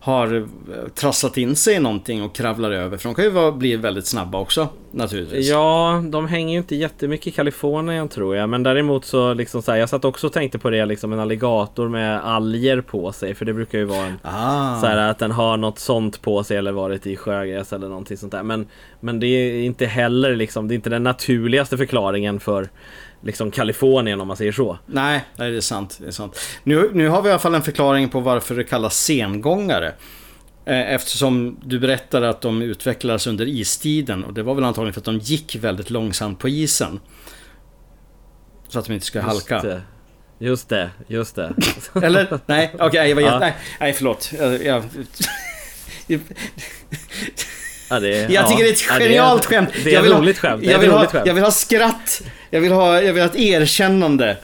har 0.07 0.37
eh, 0.37 0.89
trasslat 0.95 1.37
in 1.37 1.57
sig 1.57 1.75
i 1.75 1.79
någonting 1.79 2.23
och 2.23 2.35
kravlar 2.35 2.71
över. 2.71 2.97
För 2.97 3.09
de 3.09 3.15
kan 3.15 3.25
ju 3.25 3.53
bli 3.53 3.77
väldigt 3.77 4.07
snabba 4.07 4.39
också 4.39 4.69
naturligtvis. 4.91 5.49
Ja, 5.49 6.03
de 6.11 6.27
hänger 6.29 6.53
ju 6.53 6.59
inte 6.59 6.77
jättemycket 6.77 7.27
i 7.27 7.31
Kalifornien 7.31 8.09
tror 8.09 8.37
jag. 8.37 8.49
Men 8.49 8.63
däremot 8.63 9.05
så 9.05 9.35
liksom 9.35 9.63
så 9.63 9.73
här, 9.73 9.79
jag 9.79 9.89
satt 9.89 10.05
också 10.05 10.27
och 10.27 10.33
tänkte 10.33 10.59
på 10.59 10.71
det 10.71 10.87
liksom 10.87 11.13
en 11.13 11.21
alligator 11.21 11.89
med 11.89 12.25
alger 12.25 12.81
på 12.81 13.13
sig. 13.13 13.35
För 13.35 13.45
det 13.45 13.53
brukar 13.53 13.79
ju 13.79 13.85
vara 13.85 14.07
en, 14.07 14.19
ah. 14.23 14.81
så 14.81 14.87
här, 14.87 14.97
att 14.97 15.19
den 15.19 15.31
har 15.31 15.57
något 15.57 15.79
sånt 15.79 16.23
på 16.23 16.45
sig 16.45 16.57
eller 16.57 16.73
varit 16.73 17.07
i 17.07 17.17
sjögräs 17.17 17.73
eller 17.73 17.89
någonting 17.89 18.17
sånt 18.17 18.33
där. 18.33 18.43
Men, 18.43 18.67
men 19.01 19.21
det 19.21 19.27
är 19.27 19.63
inte 19.63 19.87
heller 19.87 20.37
liksom, 20.37 20.69
det 20.69 20.75
är 20.75 20.77
inte 20.77 20.91
den 20.91 21.03
naturligaste 21.03 21.77
förklaringen 21.77 22.41
för 22.41 22.69
liksom 23.21 23.51
Kalifornien 23.51 24.21
om 24.21 24.29
man 24.29 24.37
säger 24.37 24.53
så. 24.53 24.79
Nej, 24.87 25.25
nej 25.37 25.51
det 25.51 25.57
är 25.57 25.61
sant. 25.61 25.99
Det 26.01 26.07
är 26.07 26.11
sant. 26.11 26.41
Nu, 26.63 26.91
nu 26.95 27.09
har 27.09 27.23
vi 27.23 27.29
i 27.29 27.33
alla 27.33 27.39
fall 27.39 27.55
en 27.55 27.63
förklaring 27.63 28.09
på 28.09 28.21
varför 28.21 28.55
det 28.55 28.65
kallas 28.65 28.99
sengångare. 28.99 29.93
Eh, 30.65 30.95
eftersom 30.95 31.61
du 31.65 31.79
berättade 31.79 32.29
att 32.29 32.41
de 32.41 32.63
utvecklades 32.63 33.27
under 33.27 33.49
istiden 33.49 34.25
och 34.25 34.35
det 34.35 34.43
var 34.43 34.55
väl 34.55 34.65
antagligen 34.65 34.93
för 34.93 35.01
att 35.01 35.05
de 35.05 35.19
gick 35.19 35.57
väldigt 35.57 35.91
långsamt 35.91 36.39
på 36.39 36.49
isen. 36.49 37.01
Så 38.69 38.79
att 38.79 38.85
de 38.85 38.93
inte 38.93 39.07
ska 39.07 39.21
halka. 39.21 39.63
Det. 39.63 39.83
Just 40.39 40.69
det, 40.69 40.91
just 41.07 41.37
det. 41.37 41.55
Eller? 42.03 42.41
Nej, 42.47 42.71
okej, 42.75 42.87
okay, 42.87 43.09
jag 43.09 43.17
var 43.17 43.23
ja. 43.23 43.39
nej, 43.39 43.55
nej, 43.81 43.93
förlåt. 43.93 44.33
Jag, 44.39 44.65
jag... 44.65 44.85
Ja, 47.89 48.01
det, 48.01 48.09
jag 48.09 48.31
ja, 48.31 48.49
tycker 48.49 48.63
det 48.63 48.69
är 48.69 48.73
ett 48.73 48.81
genialt 48.81 49.43
ja, 49.45 49.49
skämt. 49.49 49.69
Det 49.85 49.95
är 49.95 50.03
ett 50.03 50.11
roligt 50.11 50.39
skämt. 50.39 50.65
Jag 50.65 50.79
vill, 50.79 50.91
ha, 50.91 51.07
jag 51.25 51.35
vill 51.35 51.45
ha 51.45 51.51
skratt. 51.51 52.23
Jag 52.51 52.61
vill 52.61 52.73
ha, 52.73 53.03
jag 53.03 53.13
vill 53.13 53.23
ha 53.23 53.31
ett 53.31 53.37
erkännande. 53.37 54.37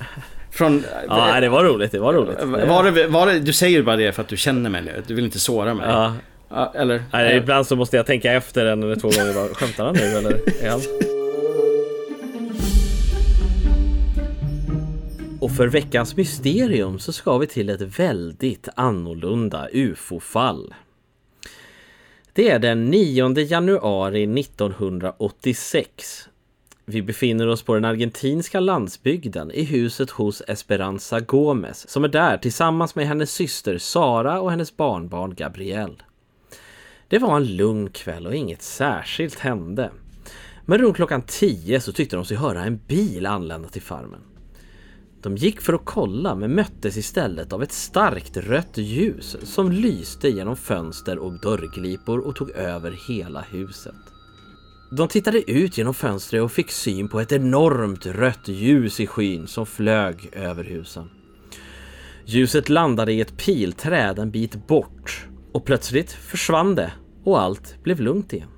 Från, 0.50 0.84
Ja, 1.08 1.40
det 1.40 1.48
var 1.48 1.64
roligt. 1.64 1.92
Det 1.92 1.98
var 1.98 2.12
roligt. 2.14 2.36
var 2.68 2.90
det, 2.90 3.06
var 3.06 3.26
det, 3.26 3.38
du 3.40 3.52
säger 3.52 3.82
bara 3.82 3.96
det 3.96 4.12
för 4.12 4.22
att 4.22 4.28
du 4.28 4.36
känner 4.36 4.70
mig 4.70 4.82
nu. 4.82 5.02
Du 5.06 5.14
vill 5.14 5.24
inte 5.24 5.40
såra 5.40 5.74
mig. 5.74 5.86
Ja. 5.88 6.14
Ja, 6.48 6.72
eller? 6.76 7.02
Nej, 7.12 7.36
ibland 7.36 7.66
så 7.66 7.76
måste 7.76 7.96
jag 7.96 8.06
tänka 8.06 8.32
efter 8.32 8.66
en 8.66 8.82
eller 8.82 8.96
två 8.96 9.08
gånger. 9.08 9.34
Bara, 9.34 9.54
Skämtar 9.54 9.84
han 9.84 9.94
nu 9.94 10.02
eller? 10.02 10.40
Är 10.62 10.70
han... 10.70 10.80
Och 15.40 15.56
för 15.56 15.66
veckans 15.66 16.16
mysterium 16.16 16.98
så 16.98 17.12
ska 17.12 17.38
vi 17.38 17.46
till 17.46 17.68
ett 17.68 17.98
väldigt 17.98 18.68
annorlunda 18.74 19.68
ufo-fall. 19.72 20.74
Det 22.34 22.50
är 22.50 22.58
den 22.58 22.90
9 22.90 23.38
januari 23.38 24.40
1986. 24.40 26.28
Vi 26.84 27.02
befinner 27.02 27.48
oss 27.48 27.62
på 27.62 27.74
den 27.74 27.84
argentinska 27.84 28.60
landsbygden 28.60 29.50
i 29.50 29.62
huset 29.64 30.10
hos 30.10 30.42
Esperanza 30.48 31.20
Gomez 31.20 31.90
som 31.90 32.04
är 32.04 32.08
där 32.08 32.38
tillsammans 32.38 32.94
med 32.94 33.06
hennes 33.06 33.32
syster 33.32 33.78
Sara 33.78 34.40
och 34.40 34.50
hennes 34.50 34.76
barnbarn 34.76 35.34
Gabrielle. 35.34 35.94
Det 37.08 37.18
var 37.18 37.36
en 37.36 37.56
lugn 37.56 37.90
kväll 37.90 38.26
och 38.26 38.34
inget 38.34 38.62
särskilt 38.62 39.38
hände. 39.38 39.90
Men 40.64 40.78
runt 40.78 40.96
klockan 40.96 41.22
10 41.22 41.80
så 41.80 41.92
tyckte 41.92 42.16
de 42.16 42.24
sig 42.24 42.36
höra 42.36 42.64
en 42.64 42.80
bil 42.86 43.26
anlända 43.26 43.68
till 43.68 43.82
farmen. 43.82 44.20
De 45.22 45.36
gick 45.36 45.60
för 45.60 45.72
att 45.72 45.84
kolla 45.84 46.34
men 46.34 46.54
möttes 46.54 46.96
istället 46.96 47.52
av 47.52 47.62
ett 47.62 47.72
starkt 47.72 48.36
rött 48.36 48.78
ljus 48.78 49.36
som 49.42 49.72
lyste 49.72 50.28
genom 50.28 50.56
fönster 50.56 51.18
och 51.18 51.40
dörrglipor 51.40 52.18
och 52.18 52.36
tog 52.36 52.50
över 52.50 52.98
hela 53.08 53.40
huset. 53.40 53.94
De 54.90 55.08
tittade 55.08 55.50
ut 55.50 55.78
genom 55.78 55.94
fönstret 55.94 56.42
och 56.42 56.52
fick 56.52 56.70
syn 56.70 57.08
på 57.08 57.20
ett 57.20 57.32
enormt 57.32 58.06
rött 58.06 58.48
ljus 58.48 59.00
i 59.00 59.06
skyn 59.06 59.46
som 59.46 59.66
flög 59.66 60.28
över 60.32 60.64
husen. 60.64 61.10
Ljuset 62.24 62.68
landade 62.68 63.12
i 63.12 63.20
ett 63.20 63.36
pilträd 63.36 64.18
en 64.18 64.30
bit 64.30 64.66
bort 64.66 65.26
och 65.52 65.64
plötsligt 65.64 66.12
försvann 66.12 66.74
det 66.74 66.92
och 67.24 67.40
allt 67.40 67.82
blev 67.82 68.00
lugnt 68.00 68.32
igen. 68.32 68.48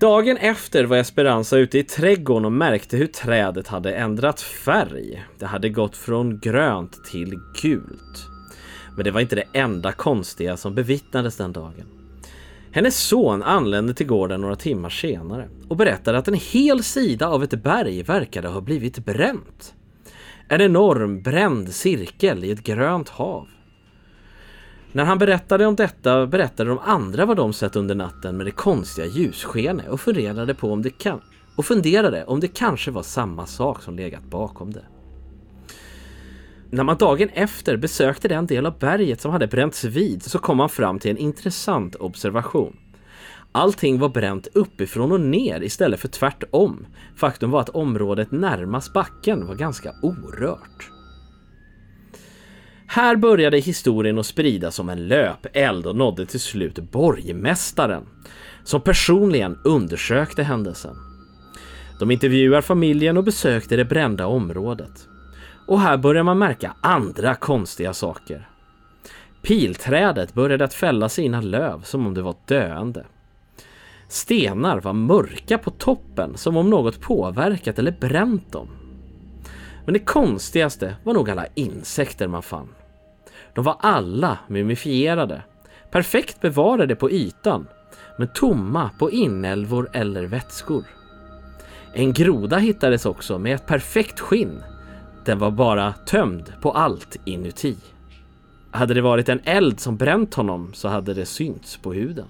Dagen 0.00 0.36
efter 0.36 0.84
var 0.84 0.96
Esperanza 0.96 1.56
ute 1.56 1.78
i 1.78 1.84
trädgården 1.84 2.44
och 2.44 2.52
märkte 2.52 2.96
hur 2.96 3.06
trädet 3.06 3.68
hade 3.68 3.92
ändrat 3.94 4.40
färg. 4.40 5.24
Det 5.38 5.46
hade 5.46 5.68
gått 5.68 5.96
från 5.96 6.38
grönt 6.38 7.04
till 7.04 7.38
gult. 7.62 8.26
Men 8.96 9.04
det 9.04 9.10
var 9.10 9.20
inte 9.20 9.36
det 9.36 9.44
enda 9.52 9.92
konstiga 9.92 10.56
som 10.56 10.74
bevittnades 10.74 11.36
den 11.36 11.52
dagen. 11.52 11.86
Hennes 12.72 12.96
son 12.96 13.42
anlände 13.42 13.94
till 13.94 14.06
gården 14.06 14.40
några 14.40 14.56
timmar 14.56 14.90
senare 14.90 15.48
och 15.68 15.76
berättade 15.76 16.18
att 16.18 16.28
en 16.28 16.34
hel 16.34 16.82
sida 16.82 17.28
av 17.28 17.44
ett 17.44 17.62
berg 17.62 18.02
verkade 18.02 18.48
ha 18.48 18.60
blivit 18.60 18.98
bränt. 18.98 19.74
En 20.48 20.60
enorm 20.60 21.22
bränd 21.22 21.74
cirkel 21.74 22.44
i 22.44 22.50
ett 22.50 22.64
grönt 22.64 23.08
hav. 23.08 23.48
När 24.92 25.04
han 25.04 25.18
berättade 25.18 25.66
om 25.66 25.76
detta 25.76 26.26
berättade 26.26 26.70
de 26.70 26.78
andra 26.78 27.26
vad 27.26 27.36
de 27.36 27.52
sett 27.52 27.76
under 27.76 27.94
natten 27.94 28.36
med 28.36 28.46
det 28.46 28.50
konstiga 28.50 29.06
ljusskenet 29.06 29.88
och 29.88 30.00
funderade 30.00 30.54
på 30.54 30.72
om 30.72 30.82
det 30.82 30.90
kan 30.90 31.20
och 31.56 31.66
funderade 31.66 32.24
om 32.24 32.40
det 32.40 32.48
kanske 32.48 32.90
var 32.90 33.02
samma 33.02 33.46
sak 33.46 33.82
som 33.82 33.96
legat 33.96 34.24
bakom 34.24 34.72
det. 34.72 34.84
När 36.70 36.84
man 36.84 36.96
dagen 36.96 37.28
efter 37.28 37.76
besökte 37.76 38.28
den 38.28 38.46
del 38.46 38.66
av 38.66 38.78
berget 38.78 39.20
som 39.20 39.32
hade 39.32 39.46
bränts 39.46 39.84
vid 39.84 40.22
så 40.22 40.38
kom 40.38 40.56
man 40.56 40.68
fram 40.68 40.98
till 40.98 41.10
en 41.10 41.16
intressant 41.16 41.96
observation. 41.96 42.76
Allting 43.52 43.98
var 43.98 44.08
bränt 44.08 44.48
uppifrån 44.54 45.12
och 45.12 45.20
ner 45.20 45.62
istället 45.62 46.00
för 46.00 46.08
tvärtom. 46.08 46.86
Faktum 47.16 47.50
var 47.50 47.60
att 47.60 47.68
området 47.68 48.30
närmast 48.30 48.92
backen 48.92 49.46
var 49.46 49.54
ganska 49.54 49.94
orört. 50.02 50.99
Här 52.92 53.16
började 53.16 53.58
historien 53.58 54.18
att 54.18 54.26
spridas 54.26 54.74
som 54.74 54.88
en 54.88 55.08
löpeld 55.08 55.86
och 55.86 55.96
nådde 55.96 56.26
till 56.26 56.40
slut 56.40 56.78
borgmästaren 56.78 58.06
som 58.64 58.80
personligen 58.80 59.58
undersökte 59.64 60.42
händelsen. 60.42 60.96
De 62.00 62.10
intervjuar 62.10 62.60
familjen 62.60 63.16
och 63.16 63.24
besökte 63.24 63.76
det 63.76 63.84
brända 63.84 64.26
området. 64.26 65.08
Och 65.66 65.80
här 65.80 65.96
börjar 65.96 66.22
man 66.22 66.38
märka 66.38 66.74
andra 66.80 67.34
konstiga 67.34 67.94
saker. 67.94 68.48
Pilträdet 69.42 70.34
började 70.34 70.64
att 70.64 70.74
fälla 70.74 71.08
sina 71.08 71.40
löv 71.40 71.82
som 71.82 72.06
om 72.06 72.14
det 72.14 72.22
var 72.22 72.34
döende. 72.46 73.04
Stenar 74.08 74.80
var 74.80 74.92
mörka 74.92 75.58
på 75.58 75.70
toppen 75.70 76.36
som 76.36 76.56
om 76.56 76.70
något 76.70 77.00
påverkat 77.00 77.78
eller 77.78 77.96
bränt 78.00 78.52
dem. 78.52 78.68
Men 79.84 79.92
det 79.92 80.00
konstigaste 80.00 80.96
var 81.04 81.14
nog 81.14 81.30
alla 81.30 81.46
insekter 81.54 82.28
man 82.28 82.42
fann. 82.42 82.68
De 83.54 83.64
var 83.64 83.76
alla 83.80 84.38
mumifierade, 84.48 85.42
perfekt 85.90 86.40
bevarade 86.40 86.96
på 86.96 87.10
ytan, 87.10 87.66
men 88.18 88.28
tomma 88.28 88.90
på 88.98 89.10
inälvor 89.10 89.90
eller 89.92 90.24
vätskor. 90.24 90.84
En 91.94 92.12
groda 92.12 92.58
hittades 92.58 93.06
också 93.06 93.38
med 93.38 93.54
ett 93.54 93.66
perfekt 93.66 94.20
skinn. 94.20 94.62
Den 95.24 95.38
var 95.38 95.50
bara 95.50 95.92
tömd 95.92 96.52
på 96.62 96.72
allt 96.72 97.16
inuti. 97.24 97.76
Hade 98.70 98.94
det 98.94 99.02
varit 99.02 99.28
en 99.28 99.40
eld 99.44 99.80
som 99.80 99.96
bränt 99.96 100.34
honom 100.34 100.70
så 100.74 100.88
hade 100.88 101.14
det 101.14 101.26
synts 101.26 101.76
på 101.76 101.92
huden. 101.92 102.26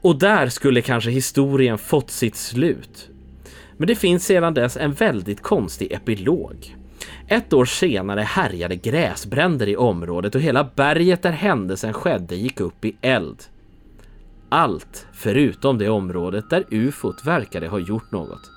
Och 0.00 0.18
där 0.18 0.48
skulle 0.48 0.82
kanske 0.82 1.10
historien 1.10 1.78
fått 1.78 2.10
sitt 2.10 2.36
slut. 2.36 3.08
Men 3.76 3.86
det 3.86 3.94
finns 3.94 4.26
sedan 4.26 4.54
dess 4.54 4.76
en 4.76 4.92
väldigt 4.92 5.42
konstig 5.42 5.92
epilog. 5.92 6.76
Ett 7.28 7.52
år 7.52 7.64
senare 7.64 8.20
härjade 8.20 8.76
gräsbränder 8.76 9.68
i 9.68 9.76
området 9.76 10.34
och 10.34 10.40
hela 10.40 10.70
berget 10.76 11.22
där 11.22 11.32
händelsen 11.32 11.92
skedde 11.92 12.36
gick 12.36 12.60
upp 12.60 12.84
i 12.84 12.96
eld. 13.00 13.42
Allt 14.48 15.06
förutom 15.12 15.78
det 15.78 15.88
området 15.88 16.50
där 16.50 16.64
ufot 16.70 17.24
verkade 17.24 17.68
ha 17.68 17.78
gjort 17.78 18.12
något. 18.12 18.50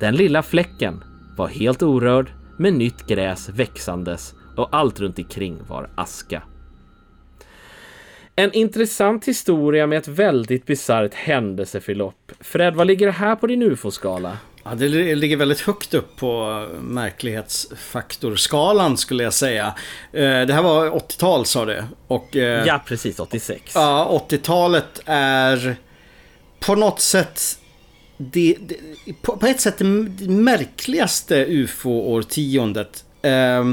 Den 0.00 0.16
lilla 0.16 0.42
fläcken 0.42 1.04
var 1.36 1.48
helt 1.48 1.82
orörd 1.82 2.30
med 2.58 2.72
nytt 2.74 3.06
gräs 3.06 3.48
växandes 3.48 4.34
och 4.56 4.68
allt 4.72 5.00
runt 5.00 5.18
omkring 5.18 5.58
var 5.68 5.90
aska. 5.94 6.42
En 8.36 8.52
intressant 8.52 9.28
historia 9.28 9.86
med 9.86 9.98
ett 9.98 10.08
väldigt 10.08 10.66
bisarrt 10.66 11.14
händelseförlopp. 11.14 12.32
Fred, 12.40 12.74
vad 12.74 12.86
ligger 12.86 13.06
det 13.06 13.12
här 13.12 13.36
på 13.36 13.46
din 13.46 13.62
ufo-skala? 13.62 14.38
Ja, 14.64 14.74
det 14.74 15.14
ligger 15.14 15.36
väldigt 15.36 15.60
högt 15.60 15.94
upp 15.94 16.16
på 16.16 16.66
märklighetsfaktorskalan 16.80 18.96
skulle 18.96 19.22
jag 19.22 19.34
säga. 19.34 19.66
Eh, 20.12 20.46
det 20.46 20.54
här 20.54 20.62
var 20.62 20.90
80-tal 20.90 21.46
sa 21.46 21.64
det. 21.64 21.86
Och, 22.06 22.36
eh, 22.36 22.66
ja, 22.66 22.82
precis. 22.86 23.18
86. 23.18 23.72
Ja, 23.74 24.24
80-talet 24.28 25.00
är 25.06 25.76
på 26.60 26.74
något 26.74 27.00
sätt 27.00 27.58
det, 28.16 28.56
det, 28.60 28.76
på, 29.22 29.46
ett 29.46 29.60
sätt 29.60 29.78
det 29.78 29.84
märkligaste 30.28 31.44
ufo-årtiondet. 31.44 33.04
Eh, 33.22 33.72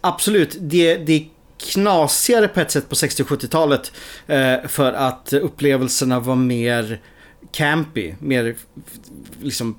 absolut, 0.00 0.56
det, 0.60 0.96
det 0.96 1.26
knasigare 1.58 2.48
på 2.48 2.60
ett 2.60 2.70
sätt 2.70 2.88
på 2.88 2.94
60-70-talet 2.94 3.92
eh, 4.26 4.56
för 4.68 4.92
att 4.92 5.32
upplevelserna 5.32 6.20
var 6.20 6.36
mer 6.36 7.00
campy, 7.52 8.14
mer 8.18 8.54
liksom 9.42 9.76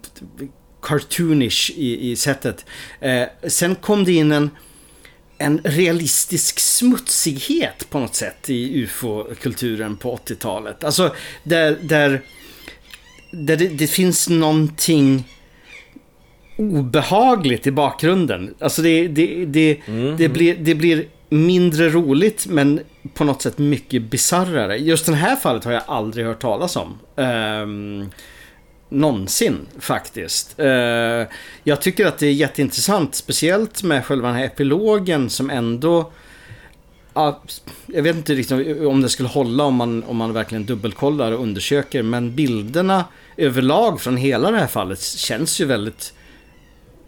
cartoonish 0.81 1.71
i, 1.75 2.11
i 2.11 2.15
sättet. 2.15 2.65
Eh, 2.99 3.23
sen 3.47 3.75
kom 3.75 4.03
det 4.03 4.11
in 4.11 4.31
en, 4.31 4.49
en 5.37 5.61
realistisk 5.63 6.59
smutsighet 6.59 7.89
på 7.89 7.99
något 7.99 8.15
sätt 8.15 8.49
i 8.49 8.83
ufo-kulturen 8.83 9.97
på 9.97 10.15
80-talet. 10.15 10.83
Alltså 10.83 11.15
där, 11.43 11.77
där, 11.81 12.21
där 13.31 13.57
det, 13.57 13.67
det, 13.67 13.87
finns 13.87 14.29
någonting 14.29 15.23
obehagligt 16.57 17.67
i 17.67 17.71
bakgrunden. 17.71 18.55
Alltså 18.59 18.81
det, 18.81 19.07
det, 19.07 19.45
det, 19.45 19.79
mm. 19.87 20.17
det, 20.17 20.29
blir, 20.29 20.55
det 20.55 20.75
blir 20.75 21.07
mindre 21.33 21.89
roligt 21.89 22.47
men 22.47 22.79
på 23.13 23.23
något 23.23 23.41
sätt 23.41 23.57
mycket 23.57 24.01
bizarrare. 24.01 24.77
Just 24.77 25.05
det 25.05 25.15
här 25.15 25.35
fallet 25.35 25.63
har 25.63 25.71
jag 25.71 25.83
aldrig 25.87 26.25
hört 26.25 26.41
talas 26.41 26.75
om. 26.75 26.99
Um, 27.15 28.11
någonsin 28.89 29.67
faktiskt. 29.79 30.59
Uh, 30.59 30.65
jag 31.63 31.81
tycker 31.81 32.05
att 32.05 32.17
det 32.17 32.27
är 32.27 32.33
jätteintressant, 32.33 33.15
speciellt 33.15 33.83
med 33.83 34.05
själva 34.05 34.27
den 34.27 34.37
här 34.37 34.45
epilogen 34.45 35.29
som 35.29 35.49
ändå 35.49 36.11
jag 37.85 38.03
vet 38.03 38.15
inte 38.15 38.33
riktigt 38.33 38.81
om 38.81 39.01
det 39.01 39.09
skulle 39.09 39.29
hålla 39.29 39.63
om 39.63 39.75
man, 39.75 40.03
om 40.03 40.17
man 40.17 40.33
verkligen 40.33 40.65
dubbelkollar 40.65 41.31
och 41.31 41.41
undersöker. 41.41 42.03
Men 42.03 42.35
bilderna 42.35 43.05
överlag 43.37 44.01
från 44.01 44.17
hela 44.17 44.51
det 44.51 44.57
här 44.57 44.67
fallet 44.67 45.01
känns 45.01 45.61
ju 45.61 45.65
väldigt 45.65 46.13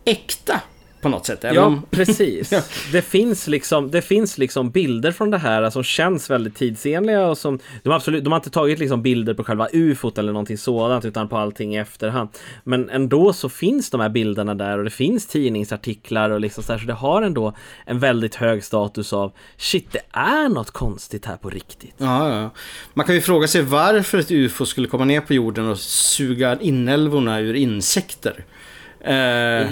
äkta 0.05 0.61
på 1.05 1.09
något 1.09 1.25
sätt. 1.25 1.45
ja, 1.53 1.65
om... 1.65 1.81
precis. 1.89 2.49
Det 2.91 3.01
finns, 3.01 3.47
liksom, 3.47 3.91
det 3.91 4.01
finns 4.01 4.37
liksom 4.37 4.71
bilder 4.71 5.11
från 5.11 5.31
det 5.31 5.37
här 5.37 5.69
som 5.69 5.83
känns 5.83 6.29
väldigt 6.29 6.55
tidsenliga 6.55 7.27
och 7.27 7.37
som 7.37 7.59
de, 7.83 7.89
absolut, 7.89 8.23
de 8.23 8.33
har 8.33 8.39
inte 8.39 8.49
tagit 8.49 8.79
liksom 8.79 9.01
bilder 9.01 9.33
på 9.33 9.43
själva 9.43 9.67
ufot 9.73 10.17
eller 10.17 10.33
någonting 10.33 10.57
sådant 10.57 11.05
utan 11.05 11.27
på 11.27 11.37
allting 11.37 11.75
i 11.75 11.79
efterhand. 11.79 12.29
Men 12.63 12.89
ändå 12.89 13.33
så 13.33 13.49
finns 13.49 13.89
de 13.89 14.01
här 14.01 14.09
bilderna 14.09 14.55
där 14.55 14.77
och 14.77 14.83
det 14.83 14.89
finns 14.89 15.27
tidningsartiklar 15.27 16.29
och 16.29 16.39
liksom 16.39 16.63
så, 16.63 16.71
här, 16.71 16.79
så 16.79 16.85
det 16.85 16.93
har 16.93 17.21
ändå 17.21 17.53
en 17.85 17.99
väldigt 17.99 18.35
hög 18.35 18.63
status 18.63 19.13
av 19.13 19.31
shit, 19.57 19.91
det 19.91 20.01
är 20.11 20.49
något 20.49 20.71
konstigt 20.71 21.25
här 21.25 21.37
på 21.37 21.49
riktigt. 21.49 21.95
Ja, 21.97 22.29
ja. 22.29 22.49
Man 22.93 23.05
kan 23.05 23.15
ju 23.15 23.21
fråga 23.21 23.47
sig 23.47 23.61
varför 23.61 24.17
ett 24.17 24.31
ufo 24.31 24.65
skulle 24.65 24.87
komma 24.87 25.05
ner 25.05 25.21
på 25.21 25.33
jorden 25.33 25.67
och 25.67 25.79
suga 25.79 26.57
inälvorna 26.61 27.39
ur 27.39 27.53
insekter. 27.53 28.45
Uh... 29.07 29.67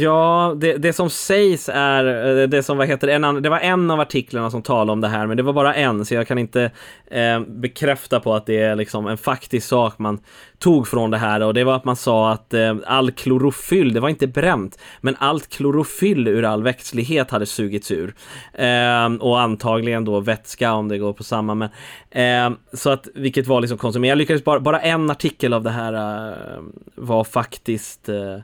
Ja, 0.00 0.54
det, 0.56 0.76
det 0.76 0.92
som 0.92 1.10
sägs 1.10 1.70
är, 1.72 2.40
eh, 2.40 2.48
det 2.48 2.62
som 2.62 2.76
vad 2.78 2.86
heter 2.86 3.08
en, 3.08 3.42
det 3.42 3.48
var 3.48 3.58
en 3.58 3.90
av 3.90 4.00
artiklarna 4.00 4.50
som 4.50 4.62
talade 4.62 4.92
om 4.92 5.00
det 5.00 5.08
här, 5.08 5.26
men 5.26 5.36
det 5.36 5.42
var 5.42 5.52
bara 5.52 5.74
en, 5.74 6.04
så 6.04 6.14
jag 6.14 6.28
kan 6.28 6.38
inte 6.38 6.70
eh, 7.10 7.40
bekräfta 7.40 8.20
på 8.20 8.34
att 8.34 8.46
det 8.46 8.58
är 8.58 8.76
liksom 8.76 9.06
en 9.06 9.18
faktisk 9.18 9.68
sak 9.68 9.98
man 9.98 10.18
tog 10.58 10.88
från 10.88 11.10
det 11.10 11.18
här 11.18 11.42
och 11.42 11.54
det 11.54 11.64
var 11.64 11.76
att 11.76 11.84
man 11.84 11.96
sa 11.96 12.30
att 12.30 12.54
eh, 12.54 12.76
all 12.86 13.10
klorofyll, 13.10 13.92
det 13.94 14.00
var 14.00 14.08
inte 14.08 14.26
bränt, 14.26 14.78
men 15.00 15.16
allt 15.18 15.48
klorofyll 15.48 16.28
ur 16.28 16.44
all 16.44 16.62
växtlighet 16.62 17.30
hade 17.30 17.46
sugits 17.46 17.90
ur. 17.90 18.14
Eh, 18.52 19.12
och 19.20 19.40
antagligen 19.40 20.04
då 20.04 20.20
vätska 20.20 20.72
om 20.72 20.88
det 20.88 20.98
går 20.98 21.12
på 21.12 21.24
samma, 21.24 21.54
men 21.54 21.68
eh, 22.10 22.58
så 22.72 22.90
att 22.90 23.08
vilket 23.14 23.46
var 23.46 23.60
liksom 23.60 23.78
konsumerat. 23.78 24.10
Jag 24.10 24.18
lyckades 24.18 24.44
bara, 24.44 24.60
bara 24.60 24.80
en 24.80 25.10
artikel 25.10 25.52
av 25.52 25.62
det 25.62 25.70
här 25.70 25.92
eh, 25.92 26.62
var 26.94 27.24
faktiskt 27.24 28.08
eh, 28.08 28.38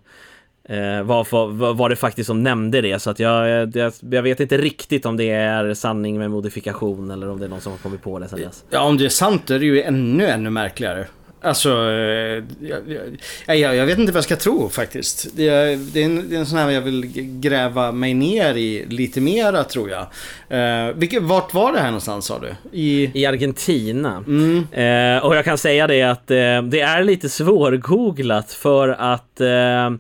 Eh, 0.71 1.03
var, 1.03 1.73
var 1.73 1.89
det 1.89 1.97
faktiskt 1.97 2.27
som 2.27 2.43
nämnde 2.43 2.81
det 2.81 2.99
så 2.99 3.11
att 3.11 3.19
jag, 3.19 3.49
jag, 3.77 3.93
jag, 4.11 4.23
vet 4.23 4.41
inte 4.41 4.59
riktigt 4.59 5.07
om 5.07 5.17
det 5.17 5.31
är 5.31 5.75
sanning 5.75 6.19
med 6.19 6.31
modifikation 6.31 7.11
eller 7.11 7.29
om 7.31 7.39
det 7.39 7.45
är 7.45 7.49
någon 7.49 7.61
som 7.61 7.73
har 7.73 7.79
kommit 7.79 8.03
på 8.03 8.19
det 8.19 8.29
sen 8.29 8.41
dess. 8.41 8.65
Ja, 8.71 8.81
om 8.81 8.97
det 8.97 9.05
är 9.05 9.09
sant 9.09 9.51
är 9.51 9.59
det 9.59 9.65
ju 9.65 9.83
ännu, 9.83 10.27
ännu 10.27 10.51
märkligare. 10.51 11.07
Alltså, 11.41 11.69
eh, 11.71 12.45
jag, 12.61 13.59
jag, 13.59 13.77
jag, 13.77 13.87
vet 13.87 13.99
inte 13.99 14.13
vad 14.13 14.17
jag 14.17 14.25
ska 14.25 14.37
tro 14.37 14.69
faktiskt. 14.69 15.37
Det 15.37 15.49
är, 15.49 15.77
det 15.77 16.01
är, 16.01 16.05
en, 16.05 16.29
det 16.29 16.37
är 16.37 16.41
en 16.41 16.47
sån 16.47 16.59
här 16.59 16.71
jag 16.71 16.81
vill 16.81 17.03
gräva 17.41 17.93
mig 17.93 18.15
ner 18.15 18.55
i 18.55 18.87
lite 18.89 19.21
mera 19.21 19.65
tror 19.65 19.91
jag. 19.91 20.07
Eh, 20.49 20.95
vilket, 20.95 21.23
vart 21.23 21.55
var 21.55 21.73
det 21.73 21.79
här 21.79 21.87
någonstans 21.87 22.27
sa 22.27 22.39
du? 22.39 22.79
I, 22.79 23.11
I 23.15 23.27
Argentina. 23.27 24.25
Mm. 24.27 24.67
Eh, 24.73 25.25
och 25.25 25.37
jag 25.37 25.45
kan 25.45 25.59
säga 25.59 25.87
det 25.87 26.03
att 26.03 26.31
eh, 26.31 26.63
det 26.63 26.81
är 26.81 27.05
lite 27.05 27.29
svårgooglat 27.29 28.53
för 28.53 28.89
att 28.89 29.41
eh, 29.41 29.91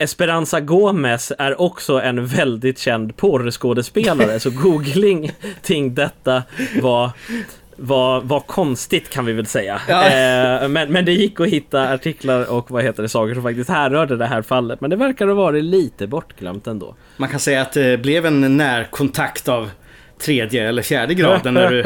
Esperanza 0.00 0.60
Gomez 0.60 1.32
är 1.38 1.60
också 1.60 2.00
en 2.00 2.26
väldigt 2.26 2.78
känd 2.78 3.16
porrskådespelare, 3.16 4.40
så 4.40 4.50
googling 4.50 5.32
ting 5.62 5.94
detta 5.94 6.42
var 6.82 7.10
var, 7.76 8.20
var 8.20 8.40
konstigt 8.40 9.10
kan 9.10 9.24
vi 9.24 9.32
väl 9.32 9.46
säga. 9.46 9.80
Ja. 9.88 10.06
Eh, 10.06 10.68
men, 10.68 10.92
men 10.92 11.04
det 11.04 11.12
gick 11.12 11.40
att 11.40 11.46
hitta 11.46 11.92
artiklar 11.92 12.50
och 12.50 12.70
vad 12.70 12.82
heter 12.82 13.02
det, 13.02 13.08
saker 13.08 13.34
som 13.34 13.42
faktiskt 13.42 13.70
härrörde 13.70 14.16
det 14.16 14.26
här 14.26 14.42
fallet. 14.42 14.80
Men 14.80 14.90
det 14.90 14.96
verkar 14.96 15.26
ha 15.26 15.34
varit 15.34 15.64
lite 15.64 16.06
bortglömt 16.06 16.66
ändå. 16.66 16.94
Man 17.16 17.28
kan 17.28 17.40
säga 17.40 17.62
att 17.62 17.72
det 17.72 18.02
blev 18.02 18.26
en 18.26 18.56
närkontakt 18.56 19.48
av 19.48 19.70
tredje 20.20 20.68
eller 20.68 20.82
fjärde 20.82 21.14
graden 21.14 21.54
när 21.54 21.70
du 21.70 21.84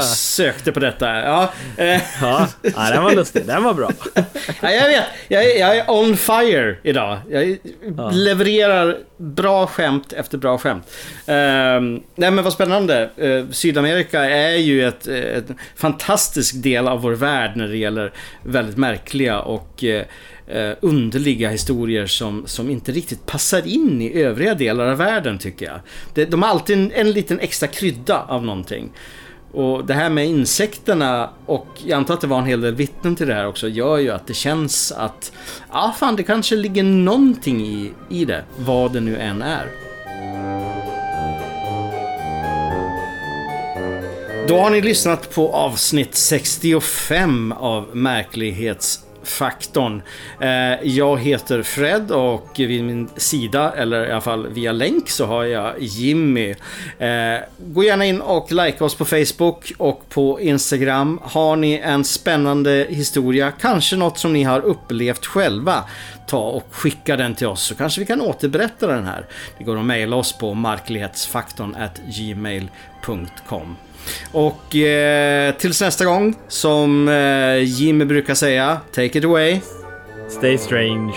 sökte 0.00 0.72
på 0.72 0.80
detta. 0.80 1.06
Ja, 1.06 1.52
eh. 1.76 2.00
ja, 2.20 2.48
ja 2.62 2.90
den 2.90 3.02
var 3.02 3.14
lustig. 3.14 3.46
Den 3.46 3.64
var 3.64 3.74
bra. 3.74 3.90
ja, 4.60 4.70
jag 4.70 4.88
vet. 4.88 5.04
Jag 5.28 5.44
är, 5.44 5.60
jag 5.60 5.76
är 5.76 5.90
on 5.90 6.16
fire 6.16 6.76
idag. 6.82 7.18
Jag 7.30 7.58
ja. 7.96 8.10
levererar 8.10 8.96
bra 9.16 9.66
skämt 9.66 10.12
efter 10.12 10.38
bra 10.38 10.58
skämt. 10.58 10.84
Uh, 11.28 11.34
nej 12.14 12.30
men 12.30 12.44
vad 12.44 12.52
spännande. 12.52 13.10
Uh, 13.22 13.50
Sydamerika 13.50 14.24
är 14.24 14.56
ju 14.56 14.88
ett, 14.88 15.06
ett 15.06 15.46
fantastisk 15.76 16.62
del 16.62 16.88
av 16.88 17.02
vår 17.02 17.12
värld 17.12 17.52
när 17.54 17.68
det 17.68 17.76
gäller 17.76 18.12
väldigt 18.42 18.76
märkliga 18.76 19.40
och 19.40 19.84
uh, 19.84 20.02
eh, 20.48 20.72
underliga 20.80 21.50
historier 21.50 22.06
som, 22.06 22.42
som 22.46 22.70
inte 22.70 22.92
riktigt 22.92 23.26
passar 23.26 23.66
in 23.66 24.02
i 24.02 24.12
övriga 24.12 24.54
delar 24.54 24.86
av 24.86 24.98
världen 24.98 25.38
tycker 25.38 25.66
jag. 25.66 25.80
Det, 26.14 26.24
de 26.24 26.42
har 26.42 26.50
alltid 26.50 26.78
en, 26.78 26.92
en 26.92 27.12
liten 27.12 27.40
extra 27.40 27.68
krydda 27.68 28.24
av 28.28 28.44
någonting. 28.44 28.90
Och 29.52 29.84
det 29.84 29.94
här 29.94 30.10
med 30.10 30.26
insekterna 30.26 31.30
och 31.46 31.66
jag 31.84 31.96
antar 31.96 32.14
att 32.14 32.20
det 32.20 32.26
var 32.26 32.38
en 32.38 32.46
hel 32.46 32.60
del 32.60 32.74
vittnen 32.74 33.16
till 33.16 33.26
det 33.26 33.34
här 33.34 33.46
också 33.46 33.68
gör 33.68 33.98
ju 33.98 34.10
att 34.10 34.26
det 34.26 34.34
känns 34.34 34.92
att 34.92 35.32
ja 35.72 35.94
fan 35.98 36.16
det 36.16 36.22
kanske 36.22 36.56
ligger 36.56 36.82
någonting 36.82 37.66
i, 37.66 37.92
i 38.08 38.24
det, 38.24 38.44
vad 38.58 38.92
det 38.92 39.00
nu 39.00 39.16
än 39.16 39.42
är. 39.42 39.66
Då 44.48 44.58
har 44.58 44.70
ni 44.70 44.80
lyssnat 44.80 45.34
på 45.34 45.52
avsnitt 45.52 46.14
65 46.14 47.52
av 47.52 47.96
Märklighets 47.96 49.07
faktorn. 49.30 50.02
Eh, 50.40 50.88
jag 50.88 51.20
heter 51.20 51.62
Fred 51.62 52.10
och 52.10 52.50
vid 52.56 52.84
min 52.84 53.08
sida, 53.16 53.72
eller 53.76 54.06
i 54.06 54.12
alla 54.12 54.20
fall 54.20 54.48
via 54.48 54.72
länk, 54.72 55.10
så 55.10 55.26
har 55.26 55.44
jag 55.44 55.74
Jimmy. 55.78 56.50
Eh, 56.98 57.38
gå 57.58 57.84
gärna 57.84 58.04
in 58.04 58.20
och 58.20 58.52
like 58.52 58.84
oss 58.84 58.94
på 58.94 59.04
Facebook 59.04 59.72
och 59.78 60.08
på 60.08 60.40
Instagram. 60.40 61.20
Har 61.22 61.56
ni 61.56 61.74
en 61.84 62.04
spännande 62.04 62.86
historia, 62.88 63.52
kanske 63.60 63.96
något 63.96 64.18
som 64.18 64.32
ni 64.32 64.42
har 64.42 64.60
upplevt 64.60 65.26
själva, 65.26 65.84
ta 66.26 66.40
och 66.40 66.66
skicka 66.70 67.16
den 67.16 67.34
till 67.34 67.46
oss 67.46 67.62
så 67.62 67.74
kanske 67.74 68.00
vi 68.00 68.06
kan 68.06 68.20
återberätta 68.20 68.86
den 68.86 69.04
här. 69.04 69.26
Det 69.58 69.64
går 69.64 69.78
att 69.78 69.84
mejla 69.84 70.16
oss 70.16 70.32
på 70.32 70.54
marklighetsfaktorn 70.54 71.76
gmail.com. 72.06 73.76
Och 74.32 74.76
eh, 74.76 75.54
tills 75.54 75.80
nästa 75.80 76.04
gång, 76.04 76.34
som 76.48 77.08
eh, 77.08 77.62
Jimmy 77.62 78.04
brukar 78.04 78.34
säga, 78.34 78.80
take 78.94 79.18
it 79.18 79.24
away. 79.24 79.60
Stay 80.28 80.58
strange. 80.58 81.14